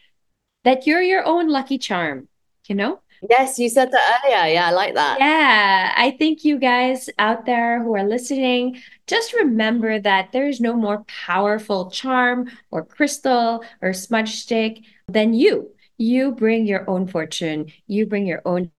that 0.63 0.87
you're 0.87 1.01
your 1.01 1.23
own 1.23 1.49
lucky 1.49 1.77
charm 1.77 2.27
you 2.67 2.75
know 2.75 2.99
Yes, 3.29 3.57
you 3.57 3.69
said 3.69 3.91
that 3.91 4.21
earlier. 4.25 4.53
Yeah, 4.53 4.67
I 4.67 4.71
like 4.71 4.93
that. 4.95 5.19
Yeah, 5.19 5.93
I 5.95 6.11
think 6.11 6.43
you 6.45 6.59
guys 6.59 7.09
out 7.17 7.45
there 7.45 7.83
who 7.83 7.95
are 7.95 8.07
listening, 8.07 8.81
just 9.07 9.33
remember 9.33 9.99
that 9.99 10.31
there's 10.31 10.59
no 10.61 10.73
more 10.73 11.03
powerful 11.07 11.89
charm 11.89 12.49
or 12.71 12.85
crystal 12.85 13.63
or 13.81 13.93
smudge 13.93 14.35
stick 14.35 14.79
than 15.07 15.33
you. 15.33 15.71
You 15.97 16.31
bring 16.31 16.67
your 16.67 16.87
own 16.89 17.07
fortune, 17.07 17.71
you 17.87 18.05
bring 18.05 18.27
your 18.27 18.41
own 18.45 18.71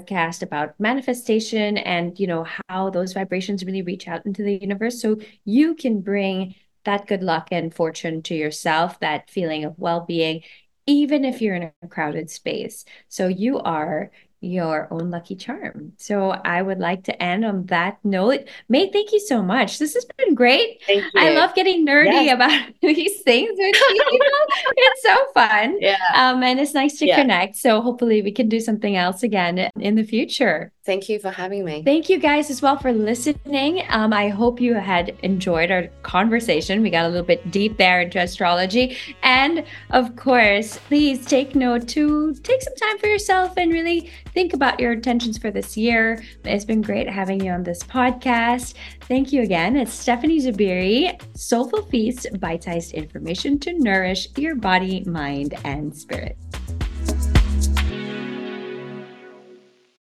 podcast 0.00 0.42
about 0.42 0.78
manifestation 0.80 1.78
and 1.78 2.18
you 2.18 2.26
know 2.26 2.46
how 2.68 2.90
those 2.90 3.12
vibrations 3.12 3.64
really 3.64 3.82
reach 3.82 4.08
out 4.08 4.26
into 4.26 4.42
the 4.42 4.56
universe 4.56 5.00
so 5.00 5.16
you 5.44 5.74
can 5.74 6.00
bring 6.00 6.54
that 6.84 7.06
good 7.06 7.22
luck 7.22 7.48
and 7.52 7.72
fortune 7.72 8.20
to 8.22 8.34
yourself 8.34 8.98
that 9.00 9.30
feeling 9.30 9.64
of 9.64 9.78
well-being 9.78 10.42
even 10.86 11.24
if 11.24 11.40
you're 11.42 11.54
in 11.56 11.72
a 11.82 11.88
crowded 11.88 12.30
space. 12.30 12.84
So 13.08 13.28
you 13.28 13.58
are 13.60 14.10
your 14.44 14.88
own 14.90 15.10
lucky 15.10 15.34
charm. 15.34 15.92
So 15.96 16.30
I 16.30 16.62
would 16.62 16.78
like 16.78 17.04
to 17.04 17.22
end 17.22 17.44
on 17.44 17.66
that 17.66 17.98
note. 18.04 18.48
Mae, 18.68 18.90
thank 18.90 19.12
you 19.12 19.20
so 19.20 19.42
much. 19.42 19.78
This 19.78 19.94
has 19.94 20.04
been 20.16 20.34
great. 20.34 20.82
I 21.16 21.30
love 21.34 21.54
getting 21.54 21.86
nerdy 21.86 22.26
yes. 22.26 22.34
about 22.34 22.74
these 22.82 23.22
things 23.22 23.50
with 23.56 23.76
you. 23.76 24.20
it's 24.76 25.02
so 25.02 25.26
fun. 25.32 25.78
Yeah. 25.84 25.96
Um, 26.14 26.42
and 26.42 26.58
it's 26.58 26.72
nice 26.72 26.98
to 26.98 27.06
yeah. 27.06 27.20
connect. 27.20 27.56
So 27.56 27.82
hopefully 27.82 28.22
we 28.22 28.32
can 28.32 28.48
do 28.48 28.58
something 28.58 28.96
else 28.96 29.22
again 29.22 29.70
in 29.78 29.96
the 29.96 30.02
future. 30.02 30.72
Thank 30.84 31.08
you 31.08 31.18
for 31.18 31.30
having 31.30 31.64
me. 31.64 31.82
Thank 31.82 32.10
you 32.10 32.18
guys 32.18 32.50
as 32.50 32.60
well 32.60 32.78
for 32.78 32.92
listening. 32.92 33.84
Um, 33.88 34.12
I 34.12 34.28
hope 34.28 34.60
you 34.60 34.74
had 34.74 35.16
enjoyed 35.22 35.70
our 35.70 35.88
conversation. 36.02 36.82
We 36.82 36.90
got 36.90 37.06
a 37.06 37.08
little 37.08 37.24
bit 37.24 37.50
deep 37.50 37.78
there 37.78 38.02
into 38.02 38.20
astrology. 38.20 38.98
And 39.22 39.64
of 39.90 40.14
course, 40.16 40.78
please 40.88 41.24
take 41.24 41.54
note 41.54 41.88
to 41.88 42.34
take 42.42 42.60
some 42.60 42.76
time 42.76 42.98
for 42.98 43.06
yourself 43.06 43.54
and 43.56 43.72
really 43.72 44.10
think 44.34 44.52
about 44.52 44.80
your 44.80 44.92
intentions 44.92 45.38
for 45.38 45.50
this 45.50 45.76
year. 45.76 46.22
It's 46.44 46.64
been 46.64 46.82
great 46.82 47.08
having 47.08 47.42
you 47.42 47.52
on 47.52 47.62
this 47.62 47.82
podcast. 47.84 48.74
Thank 49.02 49.32
you 49.32 49.42
again. 49.42 49.76
It's 49.76 49.92
Stephanie 49.92 50.40
Zubiri, 50.40 51.18
Soulful 51.36 51.82
Feasts, 51.82 52.26
bite 52.38 52.64
sized 52.64 52.92
information 52.92 53.58
to 53.60 53.72
nourish 53.78 54.28
your 54.36 54.56
body, 54.56 55.04
mind, 55.04 55.54
and 55.64 55.96
spirit. 55.96 56.36